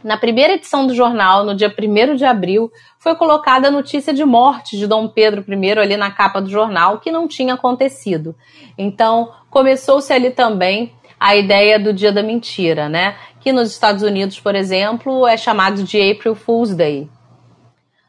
Na 0.03 0.17
primeira 0.17 0.53
edição 0.53 0.85
do 0.85 0.93
jornal, 0.93 1.43
no 1.43 1.55
dia 1.55 1.67
1 1.67 2.15
de 2.15 2.25
abril, 2.25 2.71
foi 2.99 3.15
colocada 3.15 3.69
a 3.69 3.71
notícia 3.71 4.13
de 4.13 4.23
morte 4.23 4.77
de 4.77 4.85
Dom 4.85 5.07
Pedro 5.07 5.43
I 5.47 5.71
ali 5.79 5.97
na 5.97 6.11
capa 6.11 6.39
do 6.39 6.47
jornal, 6.47 6.99
que 6.99 7.11
não 7.11 7.27
tinha 7.27 7.55
acontecido. 7.55 8.35
Então, 8.77 9.31
começou-se 9.49 10.13
ali 10.13 10.29
também 10.29 10.93
a 11.19 11.35
ideia 11.35 11.79
do 11.79 11.91
Dia 11.91 12.11
da 12.11 12.21
Mentira, 12.21 12.87
né? 12.87 13.15
Que 13.39 13.51
nos 13.51 13.71
Estados 13.71 14.03
Unidos, 14.03 14.39
por 14.39 14.53
exemplo, 14.53 15.25
é 15.25 15.37
chamado 15.37 15.83
de 15.83 15.99
April 16.11 16.35
Fool's 16.35 16.75
Day. 16.75 17.09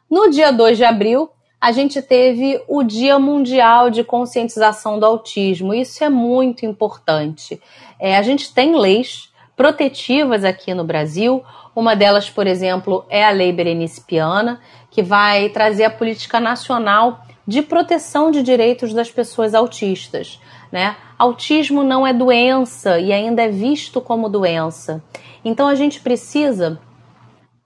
No 0.09 0.29
dia 0.29 0.51
2 0.51 0.77
de 0.77 0.83
abril, 0.83 1.29
a 1.59 1.71
gente 1.71 2.01
teve 2.01 2.61
o 2.67 2.83
Dia 2.83 3.17
Mundial 3.17 3.89
de 3.89 4.03
Conscientização 4.03 4.99
do 4.99 5.05
Autismo. 5.05 5.73
Isso 5.73 6.03
é 6.03 6.09
muito 6.09 6.65
importante. 6.65 7.59
É, 7.99 8.15
a 8.15 8.21
gente 8.21 8.53
tem 8.53 8.77
leis 8.77 9.33
protetivas 9.55 10.43
aqui 10.43 10.73
no 10.73 10.83
Brasil. 10.83 11.43
Uma 11.75 11.95
delas, 11.95 12.29
por 12.29 12.45
exemplo, 12.45 13.03
é 13.09 13.25
a 13.25 13.31
Lei 13.31 13.51
Berenice 13.51 14.01
Piana, 14.01 14.61
que 14.91 15.01
vai 15.01 15.49
trazer 15.49 15.85
a 15.85 15.89
política 15.89 16.39
nacional 16.39 17.21
de 17.45 17.63
proteção 17.63 18.29
de 18.29 18.43
direitos 18.43 18.93
das 18.93 19.09
pessoas 19.09 19.55
autistas. 19.55 20.39
Né? 20.71 20.95
Autismo 21.17 21.81
não 21.81 22.05
é 22.05 22.13
doença 22.13 22.99
e 22.99 23.11
ainda 23.11 23.41
é 23.41 23.49
visto 23.49 23.99
como 23.99 24.29
doença. 24.29 25.03
Então 25.43 25.67
a 25.67 25.73
gente 25.73 26.01
precisa 26.01 26.79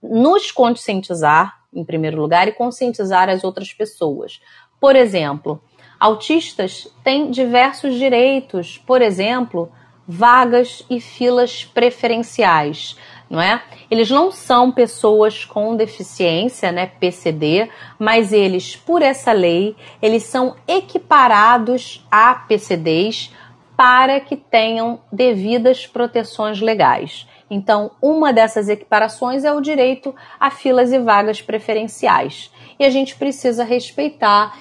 nos 0.02 0.50
conscientizar 0.50 1.61
em 1.74 1.84
primeiro 1.84 2.22
lugar, 2.22 2.48
e 2.48 2.52
conscientizar 2.52 3.30
as 3.30 3.44
outras 3.44 3.74
pessoas. 3.74 4.42
Por 4.80 4.96
exemplo, 4.96 5.62
autistas 6.00 6.88
têm 7.04 7.30
diversos 7.30 7.96
direitos, 7.96 8.78
por 8.80 9.02
exemplo, 9.02 9.72
vagas 10.08 10.84
e 10.90 11.00
filas 11.00 11.64
preferenciais. 11.64 12.98
não 13.30 13.40
é? 13.40 13.64
Eles 13.90 14.10
não 14.10 14.30
são 14.30 14.74
pessoas 14.74 15.46
com 15.46 15.78
deficiência, 15.78 16.70
né, 16.70 16.88
PCD, 16.88 17.70
mas 17.98 18.34
eles, 18.34 18.76
por 18.76 19.02
essa 19.02 19.32
lei, 19.32 19.74
eles 20.02 20.24
são 20.24 20.58
equiparados 20.68 22.06
a 22.12 22.36
PCDs 22.36 23.32
para 23.78 24.20
que 24.20 24.36
tenham 24.36 25.00
devidas 25.12 25.88
proteções 25.88 26.60
legais. 26.60 27.26
Então, 27.54 27.92
uma 28.02 28.32
dessas 28.32 28.70
equiparações 28.70 29.44
é 29.44 29.52
o 29.52 29.60
direito 29.60 30.16
a 30.40 30.50
filas 30.50 30.94
e 30.94 30.98
vagas 30.98 31.42
preferenciais. 31.42 32.50
E 32.80 32.86
a 32.86 32.90
gente 32.90 33.14
precisa 33.18 33.66
respeitar 33.66 34.58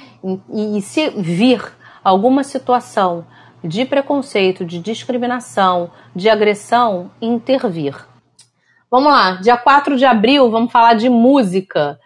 e, 0.52 0.76
e 0.76 0.82
se 0.82 1.08
vir 1.10 1.62
alguma 2.02 2.42
situação 2.42 3.24
de 3.62 3.84
preconceito, 3.84 4.64
de 4.64 4.80
discriminação, 4.80 5.92
de 6.16 6.28
agressão, 6.28 7.12
intervir. 7.22 7.94
Vamos 8.90 9.12
lá, 9.12 9.34
dia 9.34 9.56
4 9.56 9.96
de 9.96 10.04
abril, 10.04 10.50
vamos 10.50 10.72
falar 10.72 10.94
de 10.94 11.08
música, 11.08 11.96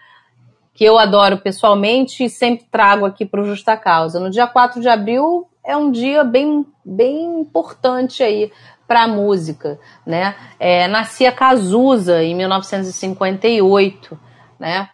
que 0.74 0.84
eu 0.84 0.98
adoro 0.98 1.38
pessoalmente 1.38 2.24
e 2.24 2.28
sempre 2.28 2.66
trago 2.70 3.06
aqui 3.06 3.24
para 3.24 3.40
o 3.40 3.46
Justa 3.46 3.74
Causa. 3.74 4.20
No 4.20 4.28
dia 4.28 4.46
4 4.46 4.82
de 4.82 4.88
abril 4.88 5.48
é 5.64 5.74
um 5.74 5.90
dia 5.90 6.22
bem, 6.24 6.66
bem 6.84 7.40
importante 7.40 8.22
aí 8.22 8.52
para 8.86 9.04
a 9.04 9.08
música, 9.08 9.78
né? 10.06 10.34
É, 10.58 10.86
nascia 10.86 11.32
Cazuza 11.32 12.22
em 12.22 12.34
1958, 12.34 14.18
né? 14.58 14.88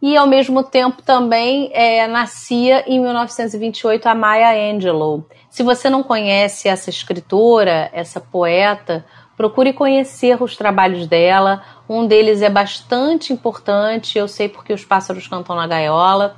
E 0.00 0.16
ao 0.16 0.26
mesmo 0.26 0.62
tempo 0.62 1.02
também 1.02 1.70
é, 1.72 2.06
nascia 2.06 2.84
em 2.86 3.00
1928 3.00 4.06
a 4.06 4.14
Maya 4.14 4.72
Angelou. 4.72 5.26
Se 5.48 5.62
você 5.62 5.88
não 5.88 6.02
conhece 6.02 6.68
essa 6.68 6.90
escritora, 6.90 7.90
essa 7.92 8.20
poeta, 8.20 9.06
procure 9.36 9.72
conhecer 9.72 10.40
os 10.42 10.56
trabalhos 10.56 11.06
dela. 11.06 11.62
Um 11.88 12.06
deles 12.06 12.42
é 12.42 12.50
bastante 12.50 13.32
importante, 13.32 14.18
eu 14.18 14.28
sei 14.28 14.48
porque 14.48 14.72
os 14.72 14.84
pássaros 14.84 15.26
cantam 15.26 15.56
na 15.56 15.66
gaiola. 15.66 16.36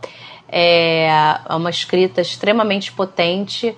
É 0.48 1.08
uma 1.50 1.68
escrita 1.68 2.20
extremamente 2.20 2.92
potente, 2.92 3.76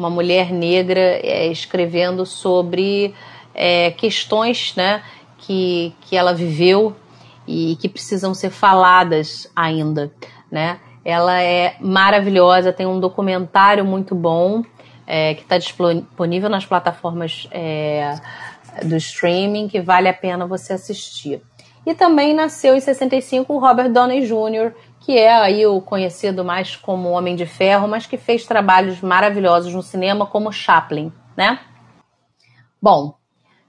uma 0.00 0.08
mulher 0.08 0.50
negra 0.50 0.98
é, 0.98 1.46
escrevendo 1.48 2.24
sobre 2.24 3.14
é, 3.54 3.90
questões 3.90 4.74
né, 4.74 5.02
que, 5.36 5.94
que 6.00 6.16
ela 6.16 6.32
viveu 6.32 6.96
e 7.46 7.76
que 7.76 7.86
precisam 7.86 8.32
ser 8.32 8.48
faladas 8.48 9.46
ainda. 9.54 10.10
Né? 10.50 10.80
Ela 11.04 11.42
é 11.42 11.76
maravilhosa, 11.80 12.72
tem 12.72 12.86
um 12.86 12.98
documentário 12.98 13.84
muito 13.84 14.14
bom 14.14 14.62
é, 15.06 15.34
que 15.34 15.42
está 15.42 15.58
disponível 15.58 16.48
nas 16.48 16.64
plataformas 16.64 17.46
é, 17.50 18.14
do 18.82 18.96
streaming 18.96 19.68
que 19.68 19.82
vale 19.82 20.08
a 20.08 20.14
pena 20.14 20.46
você 20.46 20.72
assistir. 20.72 21.42
E 21.84 21.94
também 21.94 22.32
nasceu 22.32 22.74
em 22.74 22.80
65 22.80 23.52
o 23.52 23.58
Robert 23.58 23.90
Downey 23.90 24.26
Jr., 24.26 24.72
que 25.00 25.18
é 25.18 25.32
aí 25.32 25.66
o 25.66 25.80
conhecido 25.80 26.44
mais 26.44 26.76
como 26.76 27.10
Homem 27.10 27.34
de 27.34 27.46
Ferro, 27.46 27.88
mas 27.88 28.06
que 28.06 28.18
fez 28.18 28.44
trabalhos 28.44 29.00
maravilhosos 29.00 29.74
no 29.74 29.82
cinema 29.82 30.26
como 30.26 30.52
Chaplin, 30.52 31.10
né? 31.36 31.58
Bom, 32.80 33.14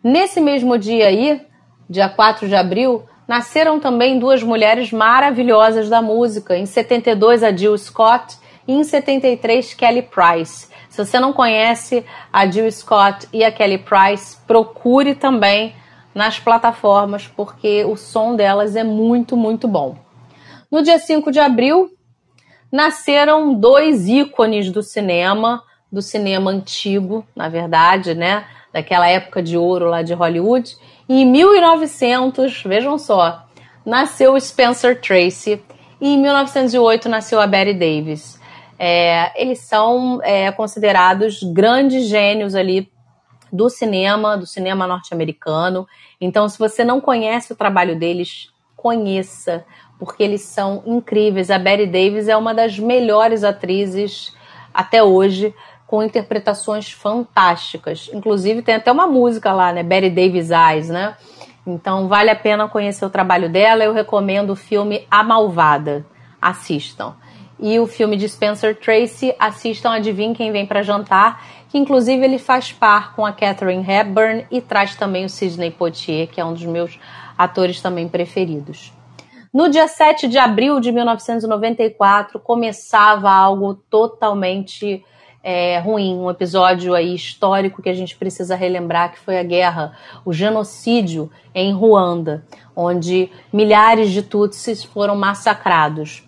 nesse 0.04 0.42
mesmo 0.42 0.78
dia 0.78 1.08
aí, 1.08 1.42
dia 1.90 2.10
4 2.10 2.48
de 2.48 2.56
abril, 2.56 3.06
nasceram 3.28 3.80
também 3.80 4.20
duas 4.20 4.44
mulheres 4.44 4.92
maravilhosas 4.92 5.90
da 5.90 6.02
música. 6.02 6.58
Em 6.58 6.66
72 6.66 7.44
a 7.44 7.56
Jill 7.56 7.78
Scott 7.78 8.38
e 8.68 8.74
em 8.74 8.84
73 8.84 9.74
Kelly 9.74 10.02
Price. 10.02 10.70
Se 10.90 11.04
você 11.04 11.18
não 11.20 11.32
conhece 11.32 12.06
a 12.32 12.46
Jill 12.46 12.70
Scott 12.70 13.28
e 13.32 13.44
a 13.46 13.52
Kelly 13.52 13.78
Price, 13.78 14.38
procure 14.46 15.16
também 15.16 15.74
nas 16.14 16.40
plataformas, 16.40 17.26
porque 17.26 17.86
o 17.86 17.96
som 17.96 18.36
delas 18.36 18.76
é 18.76 18.84
muito, 18.84 19.38
muito 19.38 19.66
bom. 19.66 19.96
No 20.72 20.82
dia 20.82 20.98
5 20.98 21.32
de 21.32 21.40
abril, 21.40 21.92
nasceram 22.72 23.54
dois 23.54 24.08
ícones 24.08 24.72
do 24.72 24.82
cinema, 24.82 25.62
do 25.92 26.02
cinema 26.02 26.50
antigo, 26.50 27.26
na 27.36 27.50
verdade, 27.50 28.16
né? 28.16 28.46
Daquela 28.72 29.08
época 29.08 29.44
de 29.44 29.58
ouro 29.58 29.90
lá 29.90 30.02
de 30.02 30.14
Hollywood. 30.14 30.78
E 31.10 31.22
em 31.22 31.26
1900, 31.26 32.64
vejam 32.64 32.98
só, 32.98 33.46
nasceu 33.86 34.40
Spencer 34.40 35.02
Tracy 35.02 35.62
e 36.00 36.14
em 36.14 36.18
1908 36.18 37.10
nasceu 37.10 37.42
a 37.42 37.46
Betty 37.46 37.74
Davis 37.74 38.40
é, 38.84 39.40
eles 39.40 39.60
são 39.60 40.20
é, 40.24 40.52
considerados 40.52 41.44
grandes 41.44 42.08
gênios 42.08 42.56
ali 42.56 42.92
do 43.54 43.70
cinema, 43.70 44.36
do 44.36 44.48
cinema 44.48 44.88
norte-americano. 44.88 45.88
Então, 46.20 46.50
se 46.50 46.58
você 46.58 46.84
não 46.84 47.00
conhece 47.00 47.54
o 47.54 47.56
trabalho 47.56 48.00
deles, 48.00 48.50
conheça, 48.76 49.64
porque 50.02 50.24
eles 50.24 50.42
são 50.42 50.82
incríveis. 50.84 51.52
A 51.52 51.60
Betty 51.60 51.86
Davis 51.86 52.28
é 52.28 52.36
uma 52.36 52.56
das 52.56 52.80
melhores 52.80 53.44
atrizes 53.44 54.36
até 54.74 55.04
hoje, 55.04 55.54
com 55.86 56.02
interpretações 56.02 56.92
fantásticas. 56.92 58.10
Inclusive, 58.12 58.64
tem 58.64 58.74
até 58.74 58.92
uma 58.92 59.06
música 59.06 59.54
lá, 59.54 59.72
né? 59.72 59.84
Betty 59.84 60.10
Davis 60.10 60.50
Eyes, 60.50 60.90
né? 60.90 61.16
Então, 61.68 62.08
vale 62.08 62.32
a 62.32 62.36
pena 62.36 62.68
conhecer 62.68 63.06
o 63.06 63.12
trabalho 63.12 63.48
dela. 63.48 63.84
Eu 63.84 63.94
recomendo 63.94 64.50
o 64.50 64.56
filme 64.56 65.06
A 65.12 65.24
Malvada. 65.24 66.04
Assistam 66.42 67.14
e 67.60 67.80
o 67.80 67.86
filme 67.86 68.18
de 68.18 68.28
Spencer 68.28 68.76
Tracy, 68.76 69.36
assistam 69.38 69.92
Adivinha 69.92 70.34
Quem 70.34 70.52
Vem 70.52 70.66
para 70.66 70.82
Jantar, 70.82 71.44
que 71.70 71.78
inclusive 71.78 72.26
ele 72.26 72.40
faz 72.40 72.72
par 72.72 73.14
com 73.14 73.24
a 73.24 73.32
Catherine 73.32 73.86
Hepburn 73.88 74.48
e 74.50 74.60
traz 74.62 74.96
também 74.96 75.26
o 75.26 75.30
Sidney 75.30 75.70
Poitier, 75.70 76.28
que 76.28 76.42
é 76.42 76.46
um 76.46 76.54
dos 76.54 76.66
meus 76.66 77.00
atores 77.38 77.80
também 77.80 78.08
preferidos. 78.08 78.92
No 79.54 79.70
dia 79.70 79.86
7 79.86 80.30
de 80.30 80.38
abril 80.38 80.80
de 80.80 80.94
1994, 80.94 82.40
começava 82.40 83.30
algo 83.30 83.74
totalmente 83.74 85.04
é, 85.44 85.78
ruim, 85.80 86.16
um 86.16 86.30
episódio 86.30 86.94
aí 86.94 87.14
histórico 87.14 87.82
que 87.82 87.90
a 87.90 87.94
gente 87.94 88.16
precisa 88.16 88.56
relembrar, 88.56 89.12
que 89.12 89.20
foi 89.20 89.38
a 89.38 89.44
guerra, 89.44 89.98
o 90.24 90.32
genocídio 90.32 91.30
em 91.54 91.74
Ruanda, 91.74 92.46
onde 92.74 93.30
milhares 93.52 94.12
de 94.12 94.22
Tutsis 94.22 94.86
foram 94.86 95.18
massacrados. 95.18 96.24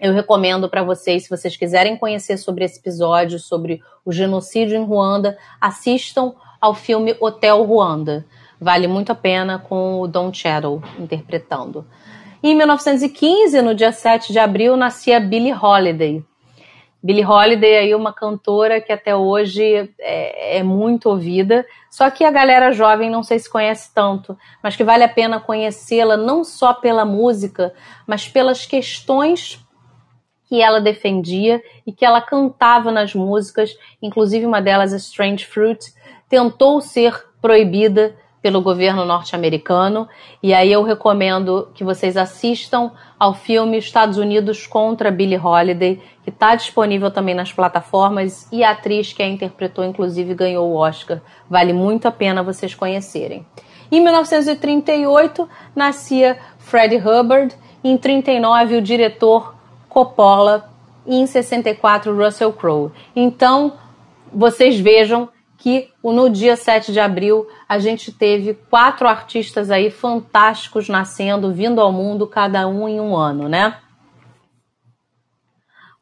Eu 0.00 0.14
recomendo 0.14 0.66
para 0.66 0.82
vocês, 0.82 1.24
se 1.24 1.30
vocês 1.30 1.56
quiserem 1.58 1.98
conhecer 1.98 2.38
sobre 2.38 2.64
esse 2.64 2.78
episódio, 2.78 3.38
sobre 3.38 3.82
o 4.06 4.10
genocídio 4.10 4.76
em 4.76 4.84
Ruanda, 4.84 5.36
assistam 5.60 6.32
ao 6.58 6.74
filme 6.74 7.14
Hotel 7.20 7.62
Ruanda. 7.62 8.24
Vale 8.58 8.86
muito 8.86 9.12
a 9.12 9.14
pena 9.14 9.58
com 9.58 10.00
o 10.00 10.08
Don 10.08 10.32
Cheadle 10.32 10.82
interpretando. 10.98 11.84
Em 12.46 12.54
1915, 12.54 13.62
no 13.62 13.74
dia 13.74 13.90
7 13.90 14.30
de 14.30 14.38
abril, 14.38 14.76
nascia 14.76 15.18
Billie 15.18 15.54
Holiday. 15.54 16.22
Billie 17.02 17.24
Holiday 17.24 17.76
aí 17.78 17.94
uma 17.94 18.12
cantora 18.12 18.82
que 18.82 18.92
até 18.92 19.16
hoje 19.16 19.90
é, 19.98 20.58
é, 20.58 20.62
muito 20.62 21.08
ouvida, 21.08 21.64
só 21.90 22.10
que 22.10 22.22
a 22.22 22.30
galera 22.30 22.70
jovem 22.70 23.08
não 23.08 23.22
sei 23.22 23.38
se 23.38 23.48
conhece 23.48 23.94
tanto, 23.94 24.36
mas 24.62 24.76
que 24.76 24.84
vale 24.84 25.02
a 25.02 25.08
pena 25.08 25.40
conhecê-la 25.40 26.18
não 26.18 26.44
só 26.44 26.74
pela 26.74 27.06
música, 27.06 27.72
mas 28.06 28.28
pelas 28.28 28.66
questões 28.66 29.58
que 30.46 30.60
ela 30.60 30.82
defendia 30.82 31.62
e 31.86 31.92
que 31.92 32.04
ela 32.04 32.20
cantava 32.20 32.92
nas 32.92 33.14
músicas, 33.14 33.74
inclusive 34.02 34.44
uma 34.44 34.60
delas, 34.60 34.92
Strange 34.92 35.46
Fruit, 35.46 35.94
tentou 36.28 36.82
ser 36.82 37.24
proibida 37.40 38.14
pelo 38.44 38.60
governo 38.60 39.06
norte-americano. 39.06 40.06
E 40.42 40.52
aí 40.52 40.70
eu 40.70 40.82
recomendo 40.82 41.66
que 41.72 41.82
vocês 41.82 42.14
assistam 42.14 42.92
ao 43.18 43.32
filme 43.32 43.78
Estados 43.78 44.18
Unidos 44.18 44.66
contra 44.66 45.10
Billie 45.10 45.38
Holiday, 45.38 45.98
que 46.22 46.28
está 46.28 46.54
disponível 46.54 47.10
também 47.10 47.34
nas 47.34 47.50
plataformas 47.50 48.46
e 48.52 48.62
a 48.62 48.72
atriz 48.72 49.14
que 49.14 49.22
a 49.22 49.26
interpretou, 49.26 49.82
inclusive, 49.82 50.34
ganhou 50.34 50.68
o 50.68 50.76
Oscar. 50.76 51.22
Vale 51.48 51.72
muito 51.72 52.06
a 52.06 52.10
pena 52.10 52.42
vocês 52.42 52.74
conhecerem. 52.74 53.46
Em 53.90 54.02
1938 54.02 55.48
nascia 55.74 56.36
Freddie 56.58 56.98
Hubbard. 56.98 57.56
Em 57.82 57.96
39 57.96 58.76
o 58.76 58.82
diretor 58.82 59.54
Coppola 59.88 60.68
e 61.06 61.16
em 61.16 61.26
64 61.26 62.14
Russell 62.14 62.52
Crowe. 62.52 62.92
Então, 63.16 63.72
vocês 64.30 64.78
vejam 64.78 65.30
que 65.64 65.90
no 66.02 66.28
dia 66.28 66.56
7 66.56 66.92
de 66.92 67.00
abril 67.00 67.48
a 67.66 67.78
gente 67.78 68.12
teve 68.12 68.52
quatro 68.52 69.08
artistas 69.08 69.70
aí 69.70 69.90
fantásticos 69.90 70.90
nascendo, 70.90 71.54
vindo 71.54 71.80
ao 71.80 71.90
mundo, 71.90 72.26
cada 72.26 72.68
um 72.68 72.86
em 72.86 73.00
um 73.00 73.16
ano, 73.16 73.48
né? 73.48 73.78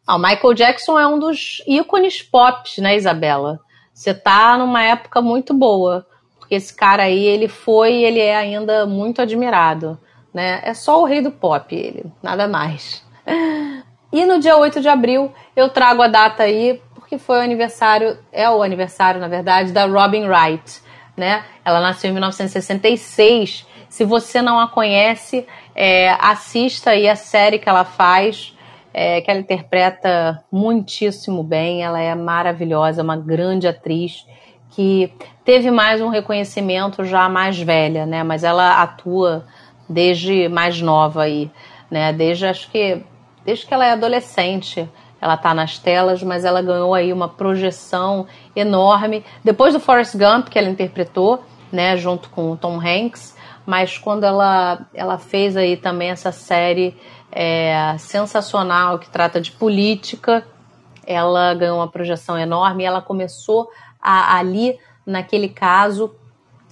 Ah, 0.04 0.18
Michael 0.18 0.54
Jackson 0.54 0.98
é 0.98 1.06
um 1.06 1.16
dos 1.16 1.62
ícones 1.64 2.20
pop, 2.20 2.68
né, 2.80 2.96
Isabela? 2.96 3.60
Você 3.94 4.12
tá 4.12 4.58
numa 4.58 4.82
época 4.82 5.22
muito 5.22 5.54
boa, 5.54 6.04
porque 6.40 6.56
esse 6.56 6.74
cara 6.74 7.04
aí, 7.04 7.24
ele 7.24 7.46
foi 7.46 7.98
e 7.98 8.04
ele 8.04 8.18
é 8.18 8.34
ainda 8.34 8.84
muito 8.84 9.22
admirado, 9.22 9.96
né? 10.34 10.60
É 10.64 10.74
só 10.74 11.00
o 11.00 11.04
rei 11.04 11.20
do 11.20 11.30
pop, 11.30 11.72
ele, 11.72 12.04
nada 12.20 12.48
mais. 12.48 13.00
E 14.14 14.26
no 14.26 14.38
dia 14.38 14.58
8 14.58 14.82
de 14.82 14.88
abril 14.88 15.32
eu 15.56 15.70
trago 15.70 16.02
a 16.02 16.06
data 16.06 16.42
aí, 16.42 16.82
porque 17.12 17.18
foi 17.18 17.40
o 17.40 17.42
aniversário, 17.42 18.16
é 18.32 18.48
o 18.48 18.62
aniversário, 18.62 19.20
na 19.20 19.28
verdade, 19.28 19.70
da 19.70 19.84
Robin 19.84 20.26
Wright. 20.26 20.80
Né? 21.14 21.44
Ela 21.62 21.78
nasceu 21.78 22.08
em 22.08 22.14
1966. 22.14 23.66
Se 23.86 24.02
você 24.02 24.40
não 24.40 24.58
a 24.58 24.66
conhece, 24.66 25.46
é, 25.74 26.08
assista 26.18 26.92
aí 26.92 27.06
a 27.06 27.14
série 27.14 27.58
que 27.58 27.68
ela 27.68 27.84
faz, 27.84 28.56
é, 28.94 29.20
que 29.20 29.30
ela 29.30 29.40
interpreta 29.40 30.42
muitíssimo 30.50 31.42
bem. 31.42 31.82
Ela 31.82 32.00
é 32.00 32.14
maravilhosa, 32.14 33.02
uma 33.02 33.16
grande 33.18 33.68
atriz 33.68 34.26
que 34.70 35.12
teve 35.44 35.70
mais 35.70 36.00
um 36.00 36.08
reconhecimento 36.08 37.04
já 37.04 37.28
mais 37.28 37.60
velha, 37.60 38.06
né? 38.06 38.22
Mas 38.22 38.42
ela 38.42 38.80
atua 38.80 39.44
desde 39.86 40.48
mais 40.48 40.80
nova 40.80 41.24
aí, 41.24 41.50
né? 41.90 42.10
Desde 42.10 42.46
acho 42.46 42.70
que 42.70 43.02
desde 43.44 43.66
que 43.66 43.74
ela 43.74 43.84
é 43.84 43.90
adolescente 43.90 44.88
ela 45.22 45.34
está 45.34 45.54
nas 45.54 45.78
telas, 45.78 46.20
mas 46.20 46.44
ela 46.44 46.60
ganhou 46.60 46.92
aí 46.92 47.12
uma 47.12 47.28
projeção 47.28 48.26
enorme. 48.56 49.24
Depois 49.44 49.72
do 49.72 49.78
Forrest 49.78 50.16
Gump, 50.16 50.48
que 50.48 50.58
ela 50.58 50.68
interpretou, 50.68 51.44
né, 51.70 51.96
junto 51.96 52.28
com 52.28 52.50
o 52.50 52.56
Tom 52.56 52.80
Hanks, 52.80 53.36
mas 53.64 53.96
quando 53.96 54.24
ela, 54.24 54.84
ela 54.92 55.18
fez 55.18 55.56
aí 55.56 55.76
também 55.76 56.10
essa 56.10 56.32
série 56.32 56.96
é, 57.30 57.94
sensacional 57.98 58.98
que 58.98 59.08
trata 59.08 59.40
de 59.40 59.52
política, 59.52 60.44
ela 61.06 61.54
ganhou 61.54 61.78
uma 61.78 61.88
projeção 61.88 62.36
enorme 62.36 62.82
ela 62.82 63.00
começou 63.00 63.70
a, 64.00 64.36
ali, 64.36 64.76
naquele 65.06 65.48
caso, 65.48 66.12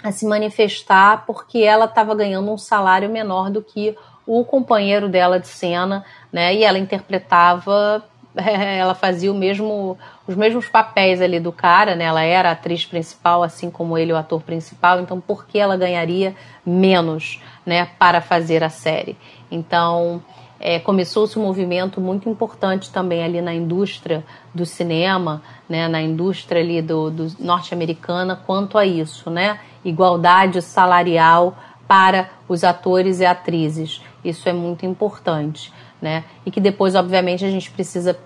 a 0.02 0.10
se 0.10 0.26
manifestar 0.26 1.24
porque 1.24 1.58
ela 1.58 1.84
estava 1.84 2.16
ganhando 2.16 2.50
um 2.50 2.58
salário 2.58 3.08
menor 3.08 3.48
do 3.48 3.62
que 3.62 3.96
o 4.26 4.44
companheiro 4.44 5.08
dela 5.08 5.38
de 5.38 5.46
cena, 5.46 6.04
né? 6.32 6.52
E 6.54 6.64
ela 6.64 6.78
interpretava 6.78 8.04
ela 8.36 8.94
fazia 8.94 9.30
o 9.30 9.34
mesmo, 9.34 9.98
os 10.26 10.34
mesmos 10.34 10.68
papéis 10.68 11.20
ali 11.20 11.40
do 11.40 11.52
cara, 11.52 11.94
né? 11.94 12.04
Ela 12.04 12.22
era 12.22 12.48
a 12.48 12.52
atriz 12.52 12.84
principal, 12.84 13.42
assim 13.42 13.70
como 13.70 13.98
ele, 13.98 14.12
o 14.12 14.16
ator 14.16 14.42
principal. 14.42 15.00
Então, 15.00 15.20
por 15.20 15.46
que 15.46 15.58
ela 15.58 15.76
ganharia 15.76 16.34
menos, 16.64 17.40
né, 17.66 17.88
para 17.98 18.20
fazer 18.20 18.62
a 18.62 18.70
série? 18.70 19.16
Então, 19.50 20.22
é, 20.60 20.78
começou-se 20.78 21.38
um 21.38 21.42
movimento 21.42 22.00
muito 22.00 22.28
importante 22.28 22.90
também 22.90 23.24
ali 23.24 23.40
na 23.40 23.54
indústria 23.54 24.22
do 24.54 24.66
cinema, 24.66 25.42
né, 25.68 25.88
na 25.88 26.02
indústria 26.02 26.60
ali 26.60 26.82
do, 26.82 27.10
do 27.10 27.26
norte-americana 27.40 28.36
quanto 28.36 28.76
a 28.76 28.84
isso, 28.84 29.30
né? 29.30 29.58
Igualdade 29.82 30.60
salarial 30.60 31.56
para 31.90 32.30
os 32.48 32.62
atores 32.62 33.18
e 33.18 33.26
atrizes. 33.26 34.00
Isso 34.24 34.48
é 34.48 34.52
muito 34.52 34.86
importante 34.86 35.72
né? 36.00 36.24
E 36.44 36.50
que 36.50 36.60
depois, 36.60 36.94
obviamente, 36.94 37.44
a 37.44 37.50
gente 37.50 37.70
precisa 37.70 38.18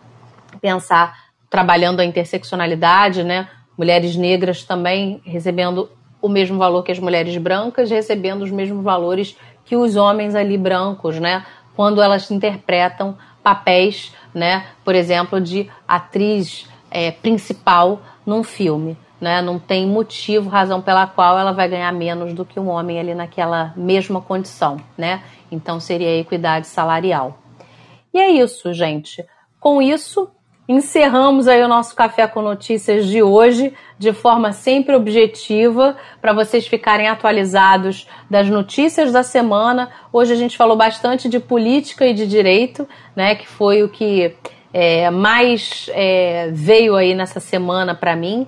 pensar 0.60 1.24
trabalhando 1.50 2.00
a 2.00 2.04
interseccionalidade, 2.04 3.22
né? 3.22 3.48
Mulheres 3.76 4.16
negras 4.16 4.62
também 4.62 5.20
recebendo 5.24 5.90
o 6.22 6.28
mesmo 6.28 6.58
valor 6.58 6.82
que 6.82 6.92
as 6.92 6.98
mulheres 6.98 7.36
brancas, 7.36 7.90
recebendo 7.90 8.42
os 8.42 8.50
mesmos 8.50 8.82
valores 8.82 9.36
que 9.64 9.76
os 9.76 9.96
homens 9.96 10.34
ali 10.34 10.56
brancos, 10.56 11.18
né? 11.18 11.44
Quando 11.74 12.00
elas 12.00 12.30
interpretam 12.30 13.16
papéis, 13.42 14.14
né? 14.32 14.66
Por 14.84 14.94
exemplo, 14.94 15.40
de 15.40 15.68
atriz 15.86 16.68
é, 16.90 17.10
principal 17.10 18.00
num 18.24 18.42
filme. 18.42 18.96
Né? 19.20 19.40
Não 19.40 19.58
tem 19.58 19.86
motivo, 19.86 20.50
razão 20.50 20.82
pela 20.82 21.06
qual 21.06 21.38
ela 21.38 21.52
vai 21.52 21.68
ganhar 21.68 21.92
menos 21.92 22.32
do 22.32 22.44
que 22.44 22.58
um 22.58 22.68
homem 22.68 22.98
ali 22.98 23.14
naquela 23.14 23.72
mesma 23.76 24.20
condição, 24.20 24.76
né? 24.98 25.22
Então 25.50 25.78
seria 25.80 26.08
a 26.08 26.18
equidade 26.18 26.66
salarial. 26.66 27.38
E 28.12 28.18
é 28.18 28.30
isso, 28.30 28.72
gente. 28.72 29.24
Com 29.60 29.80
isso, 29.80 30.28
encerramos 30.68 31.46
aí 31.46 31.62
o 31.62 31.68
nosso 31.68 31.94
Café 31.94 32.26
com 32.26 32.40
Notícias 32.40 33.06
de 33.06 33.22
hoje, 33.22 33.72
de 33.98 34.12
forma 34.12 34.52
sempre 34.52 34.94
objetiva, 34.94 35.96
para 36.20 36.32
vocês 36.32 36.66
ficarem 36.66 37.08
atualizados 37.08 38.06
das 38.30 38.48
notícias 38.48 39.12
da 39.12 39.22
semana. 39.22 39.90
Hoje 40.12 40.32
a 40.32 40.36
gente 40.36 40.56
falou 40.56 40.76
bastante 40.76 41.28
de 41.28 41.38
política 41.38 42.06
e 42.06 42.14
de 42.14 42.26
direito, 42.26 42.88
né, 43.14 43.34
que 43.34 43.46
foi 43.46 43.82
o 43.82 43.88
que 43.88 44.34
é, 44.72 45.10
mais 45.10 45.88
é, 45.92 46.50
veio 46.52 46.96
aí 46.96 47.14
nessa 47.14 47.40
semana 47.40 47.94
para 47.94 48.16
mim 48.16 48.46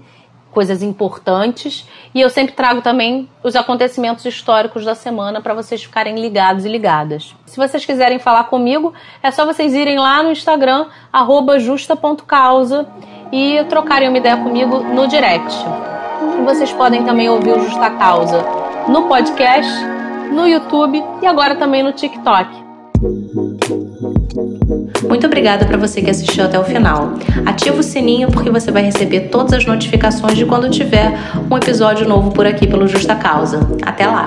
coisas 0.56 0.82
importantes. 0.82 1.86
E 2.14 2.20
eu 2.22 2.30
sempre 2.30 2.54
trago 2.54 2.80
também 2.80 3.28
os 3.44 3.54
acontecimentos 3.54 4.24
históricos 4.24 4.86
da 4.86 4.94
semana 4.94 5.42
para 5.42 5.52
vocês 5.52 5.82
ficarem 5.84 6.18
ligados 6.18 6.64
e 6.64 6.68
ligadas. 6.70 7.36
Se 7.44 7.58
vocês 7.58 7.84
quiserem 7.84 8.18
falar 8.18 8.44
comigo, 8.44 8.94
é 9.22 9.30
só 9.30 9.44
vocês 9.44 9.74
irem 9.74 9.98
lá 9.98 10.22
no 10.22 10.32
Instagram, 10.32 10.86
justa.causa, 11.58 12.86
e 13.30 13.62
trocarem 13.68 14.08
uma 14.08 14.16
ideia 14.16 14.38
comigo 14.38 14.78
no 14.78 15.06
direct. 15.06 15.54
Vocês 16.46 16.72
podem 16.72 17.04
também 17.04 17.28
ouvir 17.28 17.50
o 17.50 17.60
Justa 17.60 17.90
Causa 17.90 18.42
no 18.88 19.08
podcast, 19.08 19.70
no 20.32 20.48
YouTube 20.48 21.04
e 21.20 21.26
agora 21.26 21.56
também 21.56 21.82
no 21.82 21.92
TikTok. 21.92 22.65
Muito 25.08 25.26
obrigada 25.26 25.66
para 25.66 25.76
você 25.76 26.00
que 26.00 26.10
assistiu 26.10 26.44
até 26.44 26.58
o 26.58 26.64
final. 26.64 27.14
Ativa 27.44 27.78
o 27.78 27.82
sininho 27.82 28.30
porque 28.30 28.50
você 28.50 28.70
vai 28.70 28.82
receber 28.82 29.28
todas 29.28 29.52
as 29.52 29.66
notificações 29.66 30.36
de 30.36 30.44
quando 30.44 30.70
tiver 30.70 31.12
um 31.50 31.56
episódio 31.56 32.08
novo 32.08 32.30
por 32.30 32.46
aqui 32.46 32.66
pelo 32.66 32.86
Justa 32.86 33.14
Causa. 33.14 33.60
Até 33.82 34.06
lá! 34.06 34.26